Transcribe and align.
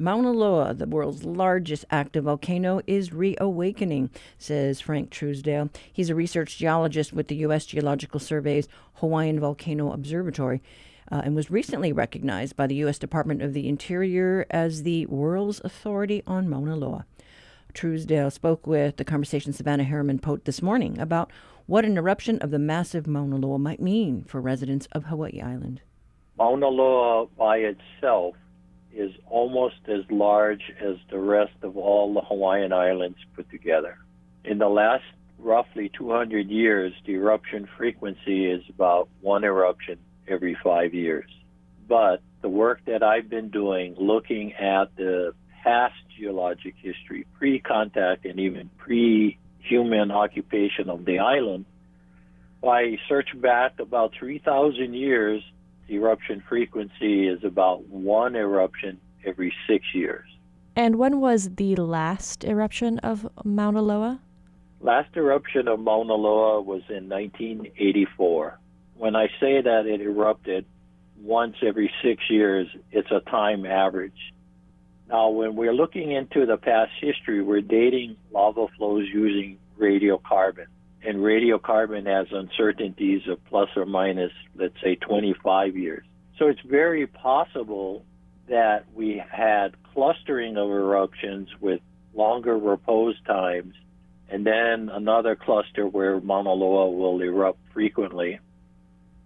Mauna 0.00 0.30
Loa, 0.32 0.72
the 0.72 0.86
world's 0.86 1.26
largest 1.26 1.84
active 1.90 2.24
volcano, 2.24 2.80
is 2.86 3.12
reawakening, 3.12 4.08
says 4.38 4.80
Frank 4.80 5.10
Trusdell. 5.10 5.68
He's 5.92 6.08
a 6.08 6.14
research 6.14 6.56
geologist 6.56 7.12
with 7.12 7.28
the 7.28 7.36
U.S. 7.36 7.66
Geological 7.66 8.18
Survey's 8.18 8.66
Hawaiian 8.94 9.38
Volcano 9.38 9.92
Observatory. 9.92 10.62
Uh, 11.12 11.20
and 11.24 11.36
was 11.36 11.50
recently 11.50 11.92
recognized 11.92 12.56
by 12.56 12.66
the 12.66 12.76
U.S. 12.76 12.98
Department 12.98 13.42
of 13.42 13.52
the 13.52 13.68
Interior 13.68 14.46
as 14.48 14.84
the 14.84 15.04
world's 15.06 15.60
authority 15.64 16.22
on 16.26 16.48
Mauna 16.48 16.76
Loa. 16.76 17.04
Trusdell 17.74 18.32
spoke 18.32 18.66
with 18.66 18.96
the 18.96 19.04
Conversation 19.04 19.52
Savannah 19.52 19.84
Harriman 19.84 20.18
Pote 20.18 20.46
this 20.46 20.62
morning 20.62 20.98
about 20.98 21.30
what 21.66 21.84
an 21.84 21.98
eruption 21.98 22.38
of 22.38 22.50
the 22.50 22.58
massive 22.58 23.06
Mauna 23.06 23.36
Loa 23.36 23.58
might 23.58 23.82
mean 23.82 24.24
for 24.24 24.40
residents 24.40 24.88
of 24.92 25.04
Hawaii 25.04 25.42
Island. 25.42 25.82
Mauna 26.38 26.68
Loa 26.68 27.26
by 27.36 27.58
itself 27.58 28.34
is 28.94 29.12
almost 29.28 29.76
as 29.86 30.00
large 30.10 30.72
as 30.80 30.96
the 31.10 31.18
rest 31.18 31.54
of 31.62 31.76
all 31.76 32.12
the 32.12 32.20
Hawaiian 32.20 32.72
Islands 32.72 33.18
put 33.34 33.50
together. 33.50 33.98
In 34.44 34.58
the 34.58 34.68
last 34.68 35.04
roughly 35.38 35.90
200 35.96 36.48
years, 36.48 36.92
the 37.06 37.14
eruption 37.14 37.68
frequency 37.76 38.46
is 38.46 38.62
about 38.68 39.08
one 39.20 39.44
eruption 39.44 39.98
every 40.28 40.56
five 40.62 40.94
years. 40.94 41.30
But 41.88 42.22
the 42.42 42.48
work 42.48 42.80
that 42.86 43.02
I've 43.02 43.28
been 43.28 43.50
doing 43.50 43.94
looking 43.98 44.52
at 44.54 44.94
the 44.96 45.34
past 45.62 45.94
geologic 46.18 46.74
history, 46.76 47.26
pre 47.38 47.60
contact 47.60 48.24
and 48.24 48.38
even 48.40 48.70
pre 48.78 49.38
human 49.58 50.10
occupation 50.10 50.88
of 50.88 51.04
the 51.04 51.18
island, 51.18 51.64
I 52.62 52.98
search 53.08 53.28
back 53.40 53.78
about 53.78 54.12
3,000 54.18 54.94
years, 54.94 55.42
eruption 55.90 56.42
frequency 56.48 57.26
is 57.26 57.42
about 57.44 57.86
one 57.86 58.36
eruption 58.36 59.00
every 59.24 59.52
six 59.66 59.84
years. 59.94 60.26
And 60.76 60.96
when 60.96 61.20
was 61.20 61.50
the 61.56 61.76
last 61.76 62.44
eruption 62.44 62.98
of 63.00 63.28
Mauna 63.44 63.82
Loa? 63.82 64.20
Last 64.80 65.16
eruption 65.16 65.68
of 65.68 65.80
Mauna 65.80 66.14
Loa 66.14 66.62
was 66.62 66.82
in 66.88 67.08
1984. 67.08 68.58
When 68.96 69.16
I 69.16 69.26
say 69.40 69.60
that 69.60 69.86
it 69.86 70.00
erupted 70.00 70.64
once 71.20 71.56
every 71.66 71.92
six 72.02 72.22
years, 72.30 72.66
it's 72.92 73.10
a 73.10 73.20
time 73.20 73.66
average. 73.66 74.32
Now, 75.08 75.28
when 75.30 75.56
we're 75.56 75.74
looking 75.74 76.12
into 76.12 76.46
the 76.46 76.56
past 76.56 76.92
history, 77.00 77.42
we're 77.42 77.60
dating 77.60 78.16
lava 78.32 78.68
flows 78.78 79.06
using 79.12 79.58
radiocarbon. 79.78 80.66
And 81.02 81.18
radiocarbon 81.18 82.06
has 82.06 82.26
uncertainties 82.30 83.22
of 83.28 83.42
plus 83.46 83.68
or 83.76 83.86
minus, 83.86 84.32
let's 84.54 84.74
say, 84.82 84.96
25 84.96 85.76
years. 85.76 86.04
So 86.38 86.48
it's 86.48 86.60
very 86.60 87.06
possible 87.06 88.04
that 88.48 88.84
we 88.94 89.22
had 89.30 89.76
clustering 89.94 90.56
of 90.56 90.68
eruptions 90.70 91.48
with 91.60 91.80
longer 92.14 92.58
repose 92.58 93.16
times, 93.26 93.74
and 94.28 94.46
then 94.46 94.88
another 94.90 95.36
cluster 95.36 95.86
where 95.86 96.20
Mauna 96.20 96.52
Loa 96.52 96.90
will 96.90 97.20
erupt 97.20 97.60
frequently. 97.72 98.40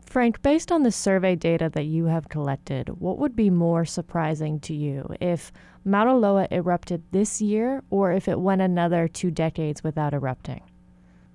Frank, 0.05 0.43
based 0.43 0.71
on 0.71 0.83
the 0.83 0.93
survey 0.93 1.35
data 1.35 1.69
that 1.71 1.87
you 1.87 2.05
have 2.05 2.29
collected, 2.29 2.89
what 3.01 3.19
would 3.19 3.35
be 3.35 3.51
more 3.51 3.85
surprising 3.85 4.61
to 4.61 4.75
you 4.75 5.09
if 5.21 5.51
Mauna 5.85 6.15
Loa 6.15 6.47
erupted 6.51 7.03
this 7.11 7.41
year 7.41 7.83
or 7.91 8.13
if 8.13 8.29
it 8.29 8.39
went 8.39 8.63
another 8.63 9.09
two 9.09 9.31
decades 9.31 9.83
without 9.83 10.15
erupting? 10.15 10.63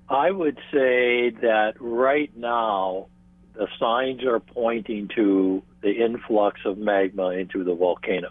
I 0.09 0.31
would 0.31 0.57
say 0.71 1.29
that 1.41 1.73
right 1.79 2.35
now 2.35 3.07
the 3.53 3.67
signs 3.79 4.23
are 4.23 4.39
pointing 4.39 5.07
to 5.15 5.61
the 5.81 5.91
influx 5.91 6.61
of 6.65 6.77
magma 6.77 7.29
into 7.29 7.63
the 7.63 7.75
volcano. 7.75 8.29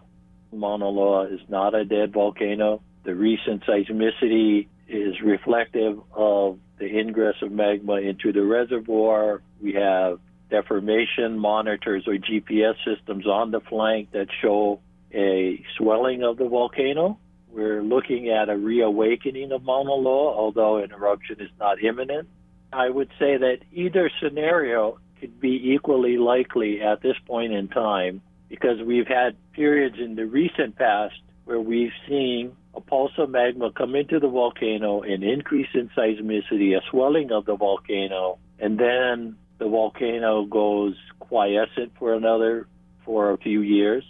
Mauna 0.53 0.89
Loa 0.89 1.27
is 1.29 1.41
not 1.49 1.75
a 1.75 1.85
dead 1.85 2.13
volcano. 2.13 2.83
The 3.05 3.15
recent 3.15 3.63
seismicity 3.65 4.67
is 4.89 5.21
reflective 5.23 6.01
of 6.13 6.59
the 6.79 6.87
ingress 6.87 7.37
of 7.43 7.53
magma 7.53 7.95
into 7.95 8.33
the 8.33 8.43
reservoir. 8.43 9.43
We 9.63 9.75
have 9.75 10.19
deformation 10.51 11.39
monitors 11.39 12.05
or 12.09 12.15
GPS 12.15 12.75
systems 12.85 13.27
on 13.27 13.51
the 13.51 13.61
flank 13.61 14.13
that 14.13 14.29
show 14.43 14.81
a 15.13 15.65
swelling 15.77 16.25
of 16.25 16.39
the 16.39 16.49
volcano. 16.49 17.19
We're 17.51 17.83
looking 17.83 18.29
at 18.29 18.49
a 18.49 18.57
reawakening 18.57 19.53
of 19.53 19.63
Mauna 19.63 19.95
Loa, 19.95 20.35
although 20.35 20.79
an 20.79 20.93
eruption 20.93 21.41
is 21.41 21.51
not 21.59 21.83
imminent. 21.83 22.29
I 22.73 22.89
would 22.91 23.09
say 23.19 23.37
that 23.39 23.59
either 23.73 24.11
scenario 24.23 24.99
could 25.21 25.41
be 25.41 25.73
equally 25.73 26.19
likely 26.19 26.81
at 26.81 27.03
this 27.03 27.17
point 27.27 27.53
in 27.53 27.69
time 27.69 28.21
because 28.49 28.81
we've 28.83 29.07
had 29.07 29.37
periods 29.53 29.97
in 29.99 30.15
the 30.15 30.27
recent 30.27 30.77
past 30.77 31.15
where 31.45 31.61
we've 31.61 31.93
seen 32.09 32.55
a 32.75 32.81
pulse 32.81 33.13
of 33.19 33.31
magma 33.31 33.73
come 33.73 33.95
into 33.97 34.21
the 34.21 34.29
volcano, 34.29 35.03
an 35.03 35.23
increase 35.23 35.69
in 35.75 35.89
seismicity, 35.97 36.77
a 36.77 36.83
swelling 36.91 37.33
of 37.33 37.47
the 37.47 37.57
volcano, 37.57 38.39
and 38.59 38.79
then 38.79 39.37
the 39.59 39.69
volcano 39.69 40.45
goes 40.45 40.95
quiescent 41.19 41.93
for 41.99 42.15
another 42.15 42.69
for 43.05 43.33
a 43.33 43.39
few 43.39 43.63
years, 43.63 44.05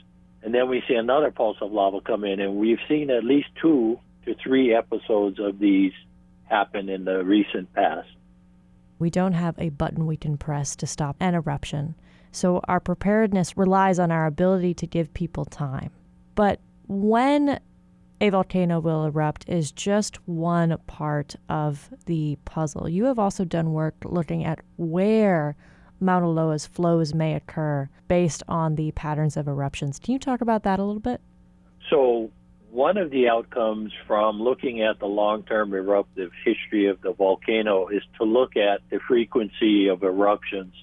and 0.48 0.54
then 0.54 0.70
we 0.70 0.82
see 0.88 0.94
another 0.94 1.31
pulse 1.31 1.59
of 1.60 1.72
lava 1.72 2.00
come 2.00 2.25
in, 2.25 2.41
and 2.41 2.56
we've 2.56 2.78
seen 2.88 3.10
at 3.10 3.22
least 3.22 3.48
two 3.60 4.00
to 4.25 4.34
three 4.42 4.75
episodes 4.75 5.38
of 5.38 5.59
these 5.59 5.92
happen 6.44 6.88
in 6.88 7.04
the 7.04 7.22
recent 7.22 7.70
past. 7.75 8.09
We 8.98 9.10
don't 9.10 9.34
have 9.34 9.56
a 9.58 9.69
button 9.69 10.06
we 10.06 10.16
can 10.16 10.38
press 10.38 10.75
to 10.76 10.87
stop 10.87 11.16
an 11.20 11.34
eruption, 11.34 11.97
so 12.32 12.62
our 12.66 12.81
preparedness 12.81 13.58
relies 13.58 13.98
on 13.98 14.10
our 14.10 14.25
ability 14.25 14.72
to 14.72 14.87
give 14.87 15.12
people 15.12 15.44
time. 15.44 15.91
But 16.34 16.60
when 16.87 17.60
a 18.19 18.31
volcano 18.31 18.81
will 18.81 19.04
erupt 19.04 19.47
is 19.50 19.70
just 19.70 20.16
one 20.26 20.78
part 20.87 21.37
of 21.50 21.91
the 22.06 22.38
puzzle. 22.47 22.88
You 22.88 23.04
have 23.04 23.19
also 23.19 23.44
done 23.44 23.75
work 23.75 23.97
looking 24.03 24.47
at 24.47 24.60
where 24.78 25.56
Mauna 26.00 26.28
Loa's 26.28 26.66
flows 26.66 27.14
may 27.14 27.34
occur 27.34 27.88
based 28.06 28.42
on 28.48 28.76
the 28.76 28.92
patterns 28.92 29.36
of 29.36 29.48
eruptions. 29.48 29.98
Can 29.98 30.12
you 30.12 30.19
talk 30.19 30.41
about 30.41 30.62
that 30.62 30.78
a 30.78 30.84
little 30.84 31.00
bit? 31.00 31.20
So, 31.91 32.31
one 32.70 32.98
of 32.98 33.10
the 33.10 33.28
outcomes 33.28 33.92
from 34.06 34.41
looking 34.41 34.82
at 34.82 34.98
the 34.98 35.06
long 35.06 35.42
term 35.42 35.72
eruptive 35.72 36.31
history 36.44 36.87
of 36.87 37.00
the 37.00 37.12
volcano 37.12 37.88
is 37.88 38.03
to 38.19 38.25
look 38.25 38.56
at 38.56 38.81
the 38.91 39.00
frequency 39.08 39.88
of 39.88 40.03
eruptions 40.03 40.75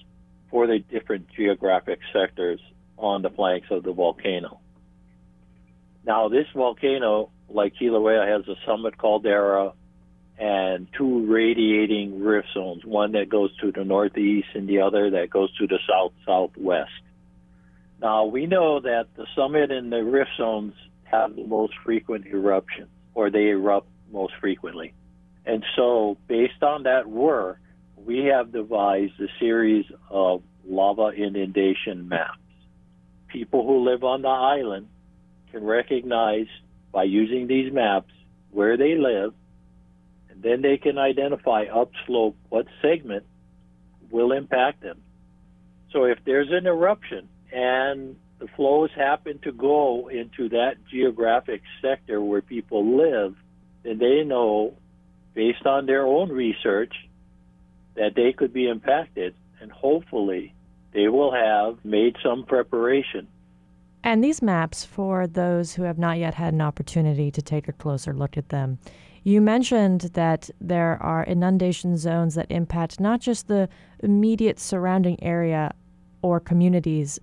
for 0.50 0.66
the 0.66 0.78
different 0.78 1.28
geographic 1.36 2.00
sectors 2.12 2.60
on 2.98 3.22
the 3.22 3.30
flanks 3.30 3.68
of 3.70 3.84
the 3.84 3.92
volcano. 3.92 4.60
Now, 6.04 6.28
this 6.28 6.46
volcano, 6.54 7.30
like 7.48 7.74
Kilauea, 7.80 8.26
has 8.26 8.46
a 8.48 8.54
summit 8.66 8.96
caldera 8.96 9.72
and 10.38 10.86
two 10.96 11.26
radiating 11.26 12.22
rift 12.22 12.48
zones, 12.52 12.84
one 12.84 13.12
that 13.12 13.28
goes 13.28 13.56
to 13.58 13.72
the 13.72 13.84
northeast 13.84 14.48
and 14.54 14.68
the 14.68 14.80
other 14.80 15.10
that 15.10 15.30
goes 15.30 15.54
to 15.56 15.66
the 15.66 15.78
south 15.88 16.12
southwest. 16.26 16.90
Now, 18.00 18.26
we 18.26 18.46
know 18.46 18.80
that 18.80 19.06
the 19.16 19.26
summit 19.34 19.70
and 19.70 19.90
the 19.90 20.04
rift 20.04 20.30
zones 20.36 20.74
have 21.04 21.34
the 21.34 21.44
most 21.44 21.72
frequent 21.84 22.26
eruptions, 22.26 22.88
or 23.14 23.30
they 23.30 23.48
erupt 23.48 23.88
most 24.12 24.34
frequently. 24.40 24.92
And 25.46 25.64
so, 25.76 26.18
based 26.28 26.62
on 26.62 26.82
that 26.82 27.08
work, 27.08 27.58
we 27.96 28.26
have 28.26 28.52
devised 28.52 29.18
a 29.20 29.28
series 29.40 29.86
of 30.10 30.42
lava 30.66 31.08
inundation 31.08 32.08
maps. 32.08 32.38
People 33.28 33.66
who 33.66 33.84
live 33.84 34.04
on 34.04 34.22
the 34.22 34.28
island 34.28 34.88
can 35.50 35.64
recognize 35.64 36.46
by 36.92 37.04
using 37.04 37.46
these 37.46 37.72
maps 37.72 38.12
where 38.50 38.76
they 38.76 38.96
live, 38.96 39.34
then 40.46 40.62
they 40.62 40.76
can 40.76 40.98
identify 40.98 41.64
upslope 41.64 42.36
what 42.48 42.66
segment 42.80 43.24
will 44.10 44.32
impact 44.32 44.82
them. 44.82 45.00
So 45.92 46.04
if 46.04 46.18
there's 46.24 46.50
an 46.50 46.66
eruption 46.66 47.28
and 47.52 48.16
the 48.38 48.46
flows 48.54 48.90
happen 48.94 49.38
to 49.40 49.52
go 49.52 50.08
into 50.08 50.48
that 50.50 50.74
geographic 50.90 51.62
sector 51.82 52.20
where 52.20 52.42
people 52.42 52.96
live, 52.96 53.34
then 53.82 53.98
they 53.98 54.22
know, 54.24 54.74
based 55.34 55.66
on 55.66 55.86
their 55.86 56.06
own 56.06 56.30
research, 56.30 56.94
that 57.94 58.14
they 58.14 58.32
could 58.32 58.52
be 58.52 58.68
impacted, 58.68 59.34
and 59.60 59.72
hopefully 59.72 60.54
they 60.92 61.08
will 61.08 61.32
have 61.32 61.82
made 61.84 62.14
some 62.22 62.44
preparation 62.44 63.26
and 64.06 64.22
these 64.22 64.40
maps, 64.40 64.84
for 64.84 65.26
those 65.26 65.74
who 65.74 65.82
have 65.82 65.98
not 65.98 66.18
yet 66.18 66.34
had 66.34 66.54
an 66.54 66.60
opportunity 66.60 67.32
to 67.32 67.42
take 67.42 67.66
a 67.66 67.72
closer 67.72 68.14
look 68.14 68.36
at 68.36 68.50
them, 68.50 68.78
you 69.26 69.40
mentioned 69.40 70.02
that 70.12 70.48
there 70.60 71.02
are 71.02 71.24
inundation 71.24 71.96
zones 71.96 72.36
that 72.36 72.46
impact 72.48 73.00
not 73.00 73.20
just 73.20 73.48
the 73.48 73.68
immediate 73.98 74.60
surrounding 74.60 75.20
area 75.20 75.74
or 76.22 76.38
communities 76.38 77.18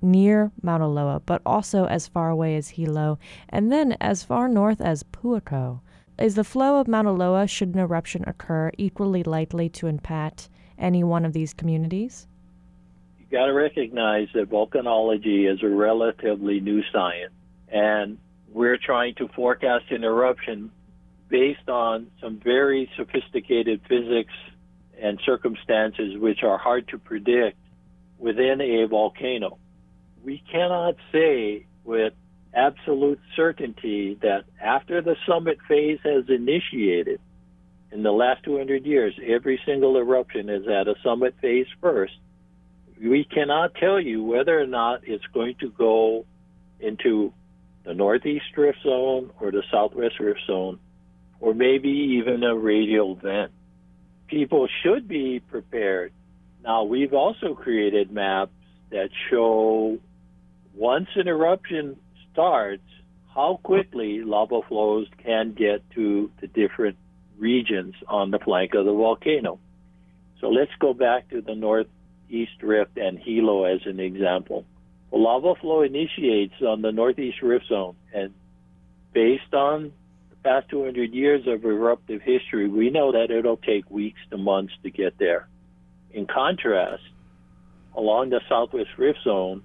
near 0.00 0.52
Mauna 0.62 0.86
Loa, 0.86 1.20
but 1.26 1.42
also 1.44 1.86
as 1.86 2.06
far 2.06 2.30
away 2.30 2.54
as 2.54 2.68
Hilo, 2.68 3.18
and 3.48 3.72
then 3.72 3.96
as 4.00 4.22
far 4.22 4.48
north 4.48 4.80
as 4.80 5.02
Puako. 5.02 5.80
Is 6.16 6.36
the 6.36 6.44
flow 6.44 6.80
of 6.80 6.86
Mauna 6.86 7.12
Loa, 7.12 7.48
should 7.48 7.74
an 7.74 7.80
eruption 7.80 8.22
occur, 8.28 8.70
equally 8.78 9.24
likely 9.24 9.68
to 9.70 9.88
impact 9.88 10.48
any 10.78 11.02
one 11.02 11.24
of 11.24 11.32
these 11.32 11.52
communities? 11.52 12.28
You 13.18 13.26
got 13.36 13.46
to 13.46 13.52
recognize 13.52 14.28
that 14.32 14.48
volcanology 14.48 15.52
is 15.52 15.60
a 15.64 15.68
relatively 15.68 16.60
new 16.60 16.84
science, 16.92 17.34
and 17.66 18.16
we're 18.52 18.78
trying 18.78 19.16
to 19.16 19.26
forecast 19.34 19.90
an 19.90 20.04
eruption 20.04 20.70
based 21.28 21.68
on 21.68 22.10
some 22.20 22.40
very 22.42 22.90
sophisticated 22.96 23.80
physics 23.88 24.32
and 25.00 25.20
circumstances 25.24 26.16
which 26.18 26.42
are 26.42 26.58
hard 26.58 26.88
to 26.88 26.98
predict 26.98 27.58
within 28.18 28.60
a 28.60 28.86
volcano. 28.86 29.58
We 30.24 30.42
cannot 30.50 30.96
say 31.12 31.66
with 31.84 32.12
absolute 32.54 33.20
certainty 33.36 34.18
that 34.22 34.44
after 34.60 35.00
the 35.00 35.16
summit 35.26 35.58
phase 35.68 35.98
has 36.04 36.24
initiated, 36.28 37.20
in 37.90 38.02
the 38.02 38.12
last 38.12 38.42
200 38.44 38.84
years, 38.84 39.14
every 39.24 39.60
single 39.64 39.96
eruption 39.96 40.50
is 40.50 40.66
at 40.68 40.88
a 40.88 40.94
summit 41.02 41.34
phase 41.40 41.66
first. 41.80 42.12
We 43.00 43.24
cannot 43.24 43.74
tell 43.76 44.00
you 44.00 44.22
whether 44.22 44.60
or 44.60 44.66
not 44.66 45.00
it's 45.04 45.24
going 45.32 45.54
to 45.60 45.70
go 45.70 46.26
into 46.80 47.32
the 47.84 47.94
northeast 47.94 48.44
rift 48.56 48.78
zone 48.82 49.30
or 49.40 49.50
the 49.50 49.62
southwest 49.70 50.20
rift 50.20 50.40
zone, 50.46 50.78
or 51.40 51.54
maybe 51.54 51.88
even 52.20 52.42
a 52.42 52.54
radial 52.54 53.14
vent. 53.14 53.52
People 54.26 54.68
should 54.82 55.08
be 55.08 55.40
prepared. 55.40 56.12
Now, 56.62 56.84
we've 56.84 57.14
also 57.14 57.54
created 57.54 58.10
maps 58.10 58.52
that 58.90 59.10
show 59.30 59.98
once 60.74 61.08
an 61.16 61.28
eruption 61.28 61.96
starts, 62.32 62.82
how 63.34 63.60
quickly 63.62 64.22
lava 64.22 64.60
flows 64.68 65.06
can 65.22 65.52
get 65.52 65.88
to 65.90 66.30
the 66.40 66.46
different 66.46 66.96
regions 67.38 67.94
on 68.06 68.30
the 68.30 68.38
flank 68.38 68.74
of 68.74 68.84
the 68.84 68.92
volcano. 68.92 69.58
So 70.40 70.48
let's 70.48 70.70
go 70.78 70.94
back 70.94 71.30
to 71.30 71.40
the 71.40 71.54
northeast 71.54 72.62
rift 72.62 72.96
and 72.96 73.18
Hilo 73.18 73.64
as 73.64 73.80
an 73.86 74.00
example. 74.00 74.64
The 75.10 75.18
lava 75.18 75.54
flow 75.60 75.82
initiates 75.82 76.54
on 76.60 76.82
the 76.82 76.92
northeast 76.92 77.42
rift 77.42 77.66
zone, 77.68 77.96
and 78.12 78.34
based 79.12 79.54
on 79.54 79.92
past 80.48 80.70
200 80.70 81.12
years 81.12 81.46
of 81.46 81.62
eruptive 81.62 82.22
history, 82.22 82.68
we 82.68 82.88
know 82.88 83.12
that 83.12 83.30
it'll 83.30 83.58
take 83.58 83.90
weeks 83.90 84.20
to 84.30 84.38
months 84.38 84.72
to 84.82 84.90
get 84.90 85.18
there. 85.18 85.46
In 86.10 86.26
contrast, 86.26 87.02
along 87.94 88.30
the 88.30 88.40
southwest 88.48 88.88
rift 88.96 89.18
zone, 89.24 89.62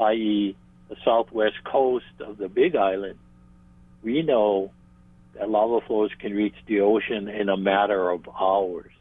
i.e., 0.00 0.56
the 0.88 0.96
southwest 1.04 1.56
coast 1.64 2.06
of 2.20 2.38
the 2.38 2.48
Big 2.48 2.74
Island, 2.74 3.18
we 4.02 4.22
know 4.22 4.70
that 5.34 5.50
lava 5.50 5.86
flows 5.86 6.10
can 6.18 6.32
reach 6.32 6.54
the 6.66 6.80
ocean 6.80 7.28
in 7.28 7.50
a 7.50 7.56
matter 7.58 8.08
of 8.08 8.26
hours. 8.28 8.92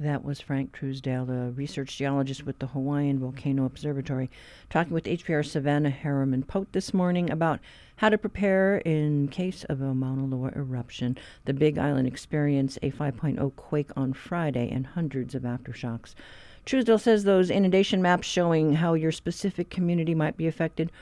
That 0.00 0.22
was 0.22 0.40
Frank 0.40 0.70
Trusdell, 0.70 1.26
the 1.26 1.52
research 1.56 1.96
geologist 1.96 2.46
with 2.46 2.60
the 2.60 2.68
Hawaiian 2.68 3.18
Volcano 3.18 3.64
Observatory, 3.64 4.30
talking 4.70 4.92
with 4.92 5.06
HPR 5.06 5.44
Savannah 5.44 5.90
Harriman 5.90 6.44
Pote 6.44 6.70
this 6.70 6.94
morning 6.94 7.28
about 7.30 7.58
how 7.96 8.08
to 8.08 8.16
prepare 8.16 8.78
in 8.78 9.26
case 9.26 9.64
of 9.64 9.80
a 9.80 9.92
Mauna 9.94 10.24
Loa 10.24 10.52
eruption. 10.54 11.18
The 11.46 11.52
Big 11.52 11.78
Island 11.78 12.06
experienced 12.06 12.78
a 12.80 12.92
5.0 12.92 13.56
quake 13.56 13.90
on 13.96 14.12
Friday 14.12 14.70
and 14.70 14.86
hundreds 14.86 15.34
of 15.34 15.42
aftershocks. 15.42 16.14
Trusdell 16.64 17.00
says 17.00 17.24
those 17.24 17.50
inundation 17.50 18.00
maps 18.00 18.28
showing 18.28 18.74
how 18.74 18.94
your 18.94 19.10
specific 19.10 19.68
community 19.68 20.14
might 20.14 20.36
be 20.36 20.46
affected 20.46 20.92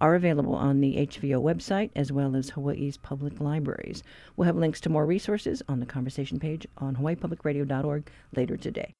are 0.00 0.14
available 0.14 0.54
on 0.54 0.80
the 0.80 0.96
HVO 0.96 1.42
website 1.42 1.90
as 1.96 2.12
well 2.12 2.36
as 2.36 2.50
Hawaii's 2.50 2.96
public 2.96 3.40
libraries. 3.40 4.02
We'll 4.36 4.46
have 4.46 4.56
links 4.56 4.80
to 4.82 4.90
more 4.90 5.06
resources 5.06 5.62
on 5.68 5.80
the 5.80 5.86
conversation 5.86 6.38
page 6.38 6.66
on 6.78 6.96
hawaiipublicradio.org 6.96 8.10
later 8.34 8.56
today. 8.56 8.94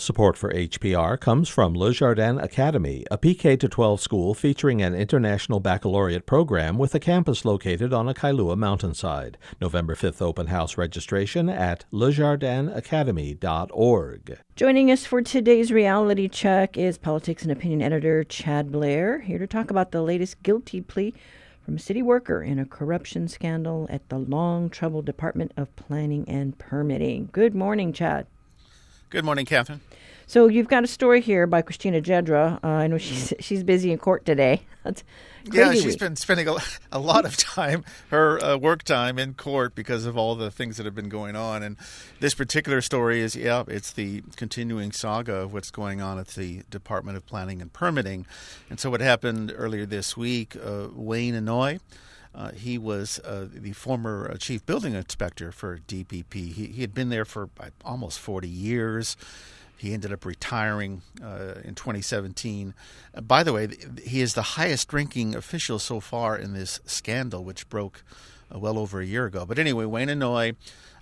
Support 0.00 0.36
for 0.36 0.52
HPR 0.52 1.18
comes 1.18 1.48
from 1.48 1.74
Le 1.74 1.92
Jardin 1.92 2.38
Academy, 2.38 3.04
a 3.10 3.18
PK 3.18 3.68
12 3.68 4.00
school 4.00 4.32
featuring 4.32 4.80
an 4.80 4.94
international 4.94 5.58
baccalaureate 5.58 6.24
program 6.24 6.78
with 6.78 6.94
a 6.94 7.00
campus 7.00 7.44
located 7.44 7.92
on 7.92 8.08
a 8.08 8.14
Kailua 8.14 8.56
mountainside. 8.56 9.36
November 9.60 9.96
5th 9.96 10.22
open 10.22 10.46
house 10.46 10.78
registration 10.78 11.48
at 11.48 11.84
lejardinacademy.org. 11.92 14.38
Joining 14.54 14.92
us 14.92 15.04
for 15.04 15.20
today's 15.20 15.72
reality 15.72 16.28
check 16.28 16.76
is 16.76 16.96
politics 16.96 17.42
and 17.42 17.50
opinion 17.50 17.82
editor 17.82 18.22
Chad 18.22 18.70
Blair, 18.70 19.22
here 19.22 19.38
to 19.38 19.48
talk 19.48 19.68
about 19.68 19.90
the 19.90 20.02
latest 20.02 20.44
guilty 20.44 20.80
plea 20.80 21.12
from 21.64 21.74
a 21.74 21.80
city 21.80 22.02
worker 22.02 22.40
in 22.40 22.60
a 22.60 22.64
corruption 22.64 23.26
scandal 23.26 23.88
at 23.90 24.08
the 24.10 24.18
long 24.18 24.70
troubled 24.70 25.06
Department 25.06 25.50
of 25.56 25.74
Planning 25.74 26.24
and 26.28 26.56
Permitting. 26.56 27.30
Good 27.32 27.56
morning, 27.56 27.92
Chad. 27.92 28.28
Good 29.10 29.24
morning, 29.24 29.46
Catherine. 29.46 29.80
So 30.28 30.46
you've 30.46 30.68
got 30.68 30.84
a 30.84 30.86
story 30.86 31.22
here 31.22 31.46
by 31.46 31.62
Christina 31.62 32.02
Jedra. 32.02 32.62
Uh, 32.62 32.66
I 32.66 32.86
know 32.86 32.98
she's 32.98 33.32
she's 33.40 33.64
busy 33.64 33.92
in 33.92 33.96
court 33.96 34.26
today. 34.26 34.60
yeah, 35.50 35.72
she's 35.72 35.86
week. 35.86 35.98
been 35.98 36.16
spending 36.16 36.46
a, 36.46 36.56
a, 36.92 36.98
lot 36.98 37.24
of 37.24 37.38
time, 37.38 37.82
her 38.10 38.38
uh, 38.44 38.58
work 38.58 38.82
time 38.82 39.18
in 39.18 39.32
court 39.32 39.74
because 39.74 40.04
of 40.04 40.18
all 40.18 40.34
the 40.34 40.50
things 40.50 40.76
that 40.76 40.84
have 40.84 40.94
been 40.94 41.08
going 41.08 41.34
on. 41.34 41.62
And 41.62 41.78
this 42.20 42.34
particular 42.34 42.82
story 42.82 43.22
is, 43.22 43.36
yeah, 43.36 43.64
it's 43.68 43.90
the 43.90 44.22
continuing 44.36 44.92
saga 44.92 45.34
of 45.34 45.54
what's 45.54 45.70
going 45.70 46.02
on 46.02 46.18
at 46.18 46.28
the 46.28 46.62
Department 46.68 47.16
of 47.16 47.24
Planning 47.24 47.62
and 47.62 47.72
Permitting. 47.72 48.26
And 48.68 48.78
so 48.78 48.90
what 48.90 49.00
happened 49.00 49.54
earlier 49.56 49.86
this 49.86 50.14
week, 50.14 50.54
uh, 50.62 50.88
Wayne 50.92 51.34
Inouye, 51.34 51.80
uh, 52.34 52.52
he 52.52 52.76
was 52.76 53.18
uh, 53.24 53.48
the 53.50 53.72
former 53.72 54.30
uh, 54.30 54.36
chief 54.36 54.66
building 54.66 54.92
inspector 54.92 55.52
for 55.52 55.78
DPP. 55.78 56.34
He, 56.52 56.66
he 56.66 56.80
had 56.82 56.92
been 56.92 57.08
there 57.08 57.24
for 57.24 57.48
almost 57.82 58.20
40 58.20 58.46
years. 58.46 59.16
He 59.78 59.94
ended 59.94 60.12
up 60.12 60.24
retiring 60.24 61.02
uh, 61.22 61.60
in 61.64 61.74
2017. 61.74 62.74
Uh, 63.14 63.20
by 63.20 63.42
the 63.42 63.52
way, 63.52 63.68
he 64.04 64.20
is 64.20 64.34
the 64.34 64.42
highest 64.42 64.92
ranking 64.92 65.34
official 65.36 65.78
so 65.78 66.00
far 66.00 66.36
in 66.36 66.52
this 66.52 66.80
scandal, 66.84 67.44
which 67.44 67.68
broke 67.68 68.02
uh, 68.52 68.58
well 68.58 68.76
over 68.76 69.00
a 69.00 69.06
year 69.06 69.26
ago. 69.26 69.46
But 69.46 69.58
anyway, 69.58 69.84
Wayne 69.84 70.08
Inouye 70.08 70.56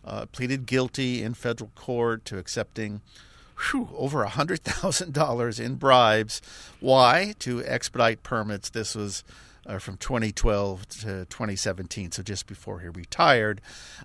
uh, 0.04 0.26
pleaded 0.26 0.66
guilty 0.66 1.22
in 1.22 1.34
federal 1.34 1.70
court 1.74 2.24
to 2.26 2.38
accepting 2.38 3.00
whew, 3.70 3.88
over 3.96 4.24
$100,000 4.24 5.60
in 5.60 5.74
bribes. 5.76 6.42
Why? 6.80 7.34
To 7.40 7.64
expedite 7.64 8.22
permits. 8.22 8.70
This 8.70 8.94
was 8.94 9.24
uh, 9.66 9.78
from 9.78 9.96
2012 9.96 10.88
to 10.88 11.06
2017, 11.26 12.12
so 12.12 12.22
just 12.22 12.46
before 12.46 12.80
he 12.80 12.88
retired. 12.88 13.60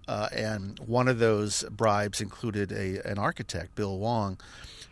Uh, 0.08 0.28
and 0.34 0.80
one 0.80 1.08
of 1.08 1.20
those 1.20 1.64
bribes 1.70 2.22
included 2.22 2.72
a 2.72 3.02
an 3.08 3.18
architect, 3.18 3.76
Bill 3.76 3.98
Wong, 3.98 4.38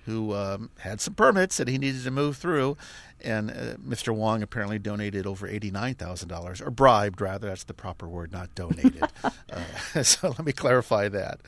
who 0.05 0.33
um, 0.33 0.69
had 0.79 1.01
some 1.01 1.13
permits 1.13 1.57
that 1.57 1.67
he 1.67 1.77
needed 1.77 2.03
to 2.03 2.11
move 2.11 2.37
through. 2.37 2.77
And 3.21 3.51
uh, 3.51 3.75
Mr. 3.75 4.15
Wong 4.15 4.41
apparently 4.41 4.79
donated 4.79 5.27
over 5.27 5.47
$89,000, 5.47 6.65
or 6.65 6.71
bribed, 6.71 7.19
rather. 7.19 7.49
That's 7.49 7.65
the 7.65 7.73
proper 7.73 8.07
word, 8.07 8.31
not 8.31 8.53
donated. 8.55 9.03
Uh, 9.51 10.03
so 10.03 10.29
let 10.29 10.45
me 10.45 10.51
clarify 10.51 11.09
that. 11.09 11.39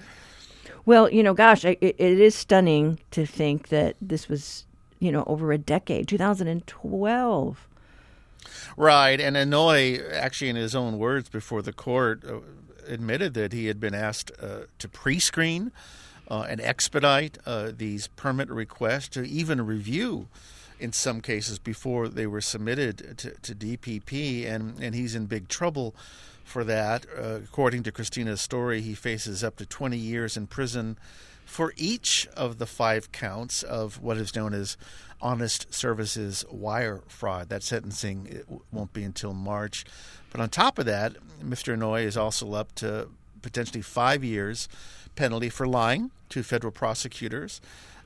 Well, 0.86 1.10
you 1.12 1.22
know, 1.22 1.36
gosh, 1.36 1.64
it, 1.64 1.78
it 1.80 2.00
is 2.00 2.34
stunning 2.34 3.00
to 3.12 3.28
think 3.28 3.70
that 3.70 3.96
this 4.02 4.28
was, 4.28 4.66
you 5.00 5.12
know, 5.12 5.24
over 5.28 5.52
a 5.52 5.58
decade, 5.60 6.08
2012. 6.08 7.68
Right, 8.78 9.20
and 9.20 9.36
Inouye, 9.36 10.12
actually, 10.12 10.50
in 10.50 10.56
his 10.56 10.76
own 10.76 10.98
words 10.98 11.30
before 11.30 11.62
the 11.62 11.74
court, 11.74 12.24
uh, 12.26 12.40
admitted 12.88 13.34
that 13.34 13.54
he 13.54 13.68
had 13.68 13.80
been 13.80 13.94
asked 13.94 14.32
uh, 14.42 14.62
to 14.80 14.88
pre-screen 14.88 15.72
uh, 16.30 16.46
and 16.50 16.62
expedite 16.62 17.38
uh, 17.46 17.72
these 17.76 18.08
permit 18.08 18.50
requests, 18.50 19.10
to 19.10 19.24
even 19.24 19.66
review, 19.66 20.28
in 20.80 20.94
some 20.94 21.22
cases, 21.22 21.60
before 21.60 22.08
they 22.08 22.26
were 22.26 22.42
submitted 22.42 23.18
to, 23.18 23.32
to 23.42 23.54
DPP, 23.54 24.50
and 24.50 24.80
and 24.80 24.96
he's 24.96 25.14
in 25.14 25.26
big 25.26 25.48
trouble 25.48 25.94
for 26.44 26.64
that. 26.64 27.06
Uh, 27.18 27.40
according 27.44 27.84
to 27.84 27.92
Christina's 27.92 28.42
story, 28.42 28.82
he 28.82 28.94
faces 28.94 29.44
up 29.44 29.58
to 29.58 29.66
20 29.66 29.98
years 29.98 30.38
in 30.38 30.48
prison 30.48 30.98
for 31.46 31.74
each 31.76 32.28
of 32.36 32.60
the 32.60 32.66
five 32.66 33.12
counts 33.12 33.62
of 33.62 34.02
what 34.02 34.18
is 34.18 34.36
known 34.36 34.54
as 34.54 34.78
honest 35.22 35.74
services 35.74 36.44
wire 36.50 37.02
fraud. 37.08 37.50
That 37.50 37.64
sentencing 37.64 38.44
won't 38.72 38.94
be 38.94 39.04
until 39.04 39.34
March. 39.34 39.86
But 40.32 40.42
on 40.42 40.50
top 40.50 40.80
of 40.80 40.86
that, 40.86 41.14
Mr. 41.44 41.76
Inouye 41.76 42.04
is 42.04 42.18
also 42.18 42.54
up 42.54 42.74
to 42.76 43.10
potentially 43.42 43.82
five 43.82 44.24
years 44.24 44.68
penalty 45.16 45.50
for 45.50 45.68
lying 45.68 46.12
to 46.30 46.44
federal 46.44 46.72
prosecutors. 46.72 47.62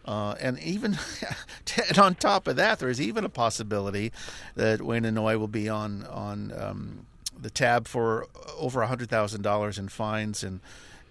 Uh, 0.06 0.36
and 0.40 0.60
even 0.60 0.98
and 1.90 1.98
on 1.98 2.16
top 2.16 2.48
of 2.48 2.56
that, 2.56 2.80
there 2.80 2.90
is 2.90 3.02
even 3.02 3.26
a 3.26 3.30
possibility 3.30 4.12
that 4.56 4.82
Wayne 4.82 5.04
Inouye 5.04 5.40
will 5.40 5.48
be 5.48 5.68
on 5.68 6.06
on 6.06 6.54
um, 6.58 7.06
the 7.40 7.50
tab 7.50 7.88
for 7.88 8.28
over 8.58 8.84
hundred 8.86 9.10
thousand 9.10 9.42
dollars 9.42 9.80
in 9.80 9.88
fines 9.90 10.44
and 10.44 10.60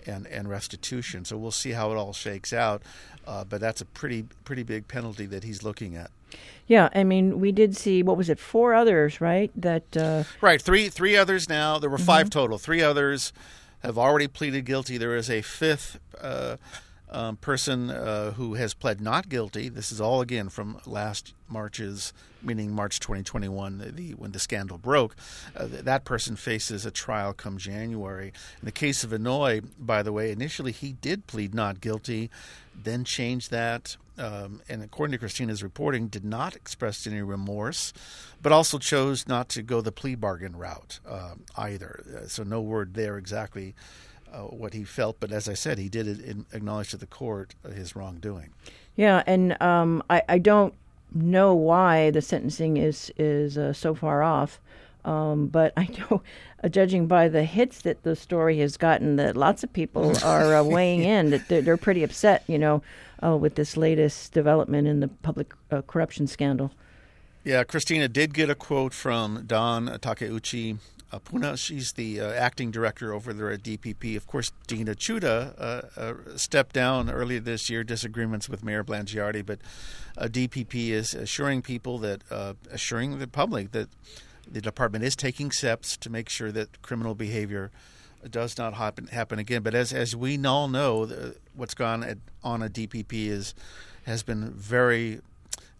and, 0.06 0.26
and 0.26 0.48
restitution. 0.48 1.24
So 1.24 1.36
we'll 1.36 1.50
see 1.50 1.70
how 1.70 1.90
it 1.92 1.96
all 1.96 2.12
shakes 2.12 2.52
out. 2.52 2.82
Uh, 3.26 3.44
but 3.44 3.60
that's 3.60 3.80
a 3.80 3.86
pretty 3.86 4.24
pretty 4.44 4.62
big 4.62 4.86
penalty 4.86 5.26
that 5.26 5.44
he's 5.44 5.62
looking 5.62 5.96
at. 5.96 6.10
Yeah, 6.66 6.88
I 6.94 7.04
mean, 7.04 7.40
we 7.40 7.52
did 7.52 7.76
see 7.76 8.02
what 8.02 8.16
was 8.16 8.28
it, 8.28 8.38
four 8.38 8.74
others, 8.74 9.20
right? 9.20 9.50
That 9.56 9.96
uh... 9.96 10.24
right, 10.40 10.60
three 10.60 10.88
three 10.88 11.16
others 11.16 11.48
now. 11.48 11.78
There 11.78 11.90
were 11.90 11.96
mm-hmm. 11.96 12.06
five 12.06 12.30
total. 12.30 12.58
Three 12.58 12.82
others 12.82 13.32
have 13.82 13.98
already 13.98 14.28
pleaded 14.28 14.64
guilty. 14.64 14.98
There 14.98 15.16
is 15.16 15.30
a 15.30 15.42
fifth. 15.42 15.98
Uh, 16.20 16.56
um, 17.14 17.36
person 17.36 17.90
uh, 17.90 18.32
who 18.32 18.54
has 18.54 18.74
pled 18.74 19.00
not 19.00 19.28
guilty. 19.28 19.68
This 19.68 19.92
is 19.92 20.00
all 20.00 20.20
again 20.20 20.48
from 20.48 20.78
last 20.84 21.32
March's, 21.48 22.12
meaning 22.42 22.72
March 22.72 22.98
2021, 22.98 23.92
the, 23.94 24.10
when 24.14 24.32
the 24.32 24.40
scandal 24.40 24.78
broke. 24.78 25.14
Uh, 25.56 25.66
that 25.70 26.04
person 26.04 26.34
faces 26.34 26.84
a 26.84 26.90
trial 26.90 27.32
come 27.32 27.56
January. 27.56 28.32
In 28.60 28.64
the 28.64 28.72
case 28.72 29.04
of 29.04 29.10
Inouye, 29.10 29.64
by 29.78 30.02
the 30.02 30.12
way, 30.12 30.32
initially 30.32 30.72
he 30.72 30.94
did 30.94 31.26
plead 31.28 31.54
not 31.54 31.80
guilty, 31.80 32.30
then 32.74 33.04
changed 33.04 33.50
that. 33.52 33.96
Um, 34.16 34.60
and 34.68 34.82
according 34.82 35.12
to 35.12 35.18
Christina's 35.18 35.62
reporting, 35.62 36.08
did 36.08 36.24
not 36.24 36.54
express 36.54 37.06
any 37.06 37.22
remorse, 37.22 37.92
but 38.42 38.52
also 38.52 38.78
chose 38.78 39.26
not 39.26 39.48
to 39.50 39.62
go 39.62 39.80
the 39.80 39.90
plea 39.92 40.14
bargain 40.14 40.56
route 40.56 41.00
uh, 41.08 41.34
either. 41.56 42.24
So 42.26 42.42
no 42.42 42.60
word 42.60 42.94
there 42.94 43.16
exactly 43.18 43.74
uh, 44.34 44.42
what 44.42 44.74
he 44.74 44.84
felt. 44.84 45.20
But 45.20 45.32
as 45.32 45.48
I 45.48 45.54
said, 45.54 45.78
he 45.78 45.88
did 45.88 46.44
acknowledge 46.52 46.90
to 46.90 46.96
the 46.96 47.06
court 47.06 47.54
his 47.74 47.94
wrongdoing. 47.94 48.50
Yeah, 48.96 49.22
and 49.26 49.60
um, 49.62 50.02
I, 50.10 50.22
I 50.28 50.38
don't 50.38 50.74
know 51.12 51.54
why 51.54 52.10
the 52.10 52.22
sentencing 52.22 52.76
is 52.76 53.12
is 53.16 53.56
uh, 53.56 53.72
so 53.72 53.94
far 53.94 54.22
off. 54.22 54.60
Um, 55.04 55.48
but 55.48 55.72
I 55.76 55.88
know, 55.98 56.22
uh, 56.62 56.68
judging 56.68 57.06
by 57.06 57.28
the 57.28 57.44
hits 57.44 57.82
that 57.82 58.02
the 58.02 58.16
story 58.16 58.58
has 58.60 58.76
gotten, 58.76 59.16
that 59.16 59.36
lots 59.36 59.62
of 59.62 59.72
people 59.72 60.16
are 60.24 60.56
uh, 60.56 60.62
weighing 60.62 61.02
in 61.02 61.30
that 61.30 61.48
they're, 61.48 61.62
they're, 61.62 61.76
pretty 61.76 62.02
upset, 62.02 62.42
you 62.46 62.58
know, 62.58 62.82
uh, 63.22 63.36
with 63.36 63.54
this 63.54 63.76
latest 63.76 64.32
development 64.32 64.88
in 64.88 65.00
the 65.00 65.08
public 65.08 65.52
uh, 65.70 65.82
corruption 65.82 66.26
scandal. 66.26 66.72
Yeah, 67.44 67.64
Christina 67.64 68.08
did 68.08 68.32
get 68.32 68.48
a 68.48 68.54
quote 68.54 68.94
from 68.94 69.44
Dawn 69.46 69.88
Takeuchi 70.00 70.78
uh, 71.14 71.18
Puna. 71.20 71.56
She's 71.56 71.92
the 71.92 72.20
uh, 72.20 72.32
acting 72.32 72.70
director 72.70 73.12
over 73.12 73.32
there 73.32 73.50
at 73.50 73.62
DPP. 73.62 74.16
Of 74.16 74.26
course, 74.26 74.50
Dean 74.66 74.86
Uchida 74.86 75.54
uh, 75.58 76.00
uh, 76.00 76.14
stepped 76.36 76.74
down 76.74 77.08
earlier 77.08 77.40
this 77.40 77.70
year, 77.70 77.84
disagreements 77.84 78.48
with 78.48 78.64
Mayor 78.64 78.82
Blangiardi, 78.82 79.46
but 79.46 79.60
uh, 80.18 80.26
DPP 80.26 80.90
is 80.90 81.14
assuring 81.14 81.62
people 81.62 81.98
that, 81.98 82.22
uh, 82.30 82.54
assuring 82.70 83.18
the 83.18 83.28
public 83.28 83.70
that 83.72 83.88
the 84.50 84.60
department 84.60 85.04
is 85.04 85.14
taking 85.14 85.50
steps 85.50 85.96
to 85.96 86.10
make 86.10 86.28
sure 86.28 86.50
that 86.50 86.82
criminal 86.82 87.14
behavior 87.14 87.70
does 88.28 88.58
not 88.58 88.74
happen, 88.74 89.06
happen 89.08 89.38
again. 89.38 89.62
But 89.62 89.74
as 89.74 89.92
as 89.92 90.16
we 90.16 90.42
all 90.44 90.68
know, 90.68 91.06
the, 91.06 91.36
what's 91.54 91.74
gone 91.74 92.02
at, 92.02 92.18
on 92.42 92.62
a 92.62 92.68
DPP 92.68 93.12
is 93.28 93.54
has 94.04 94.22
been 94.22 94.50
very 94.50 95.20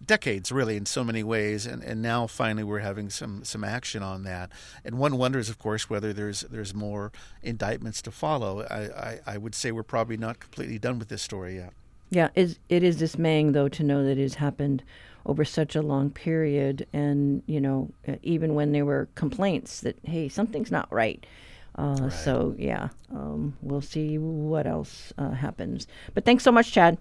decades 0.07 0.53
really 0.53 0.77
in 0.77 0.87
so 0.87 1.05
many 1.05 1.23
ways 1.23 1.67
and, 1.67 1.83
and 1.83 2.03
now 2.03 2.27
finally 2.27 2.65
we're 2.65 2.81
having 2.81 3.11
some 3.11 3.45
some 3.45 3.65
action 3.65 4.03
on 4.03 4.25
that. 4.25 4.51
And 4.85 4.99
one 4.99 5.17
wonders 5.17 5.49
of 5.49 5.59
course 5.59 5.89
whether 5.89 6.13
there's 6.13 6.43
there's 6.43 6.75
more 6.75 7.13
indictments 7.43 8.03
to 8.03 8.11
follow. 8.11 8.63
I, 8.63 8.81
I, 8.83 9.21
I 9.27 9.39
would 9.39 9.55
say 9.55 9.73
we're 9.73 9.83
probably 9.83 10.17
not 10.17 10.41
completely 10.41 10.79
done 10.79 10.99
with 10.99 11.09
this 11.09 11.23
story 11.23 11.57
yet. 11.57 11.73
Yeah 12.11 12.29
it, 12.35 12.59
it 12.69 12.83
is 12.83 12.97
dismaying 12.97 13.53
though 13.53 13.69
to 13.69 13.83
know 13.83 14.05
that 14.05 14.19
it 14.19 14.23
has 14.23 14.35
happened 14.35 14.83
over 15.27 15.45
such 15.45 15.75
a 15.75 15.83
long 15.83 16.11
period. 16.11 16.87
And 16.93 17.43
you 17.47 17.61
know 17.61 17.91
even 18.23 18.55
when 18.55 18.73
there 18.73 18.85
were 18.85 19.09
complaints 19.15 19.81
that 19.81 19.97
hey 20.05 20.29
something's 20.29 20.71
not 20.71 20.93
right. 20.93 21.25
Uh, 21.77 21.97
right. 22.03 22.13
so 22.13 22.55
yeah 22.57 22.89
um, 23.11 23.57
we'll 23.61 23.81
see 23.81 24.19
what 24.19 24.67
else 24.67 25.13
uh, 25.19 25.31
happens. 25.31 25.87
But 26.15 26.25
thanks 26.25 26.45
so 26.45 26.53
much 26.53 26.73
chad. 26.73 26.99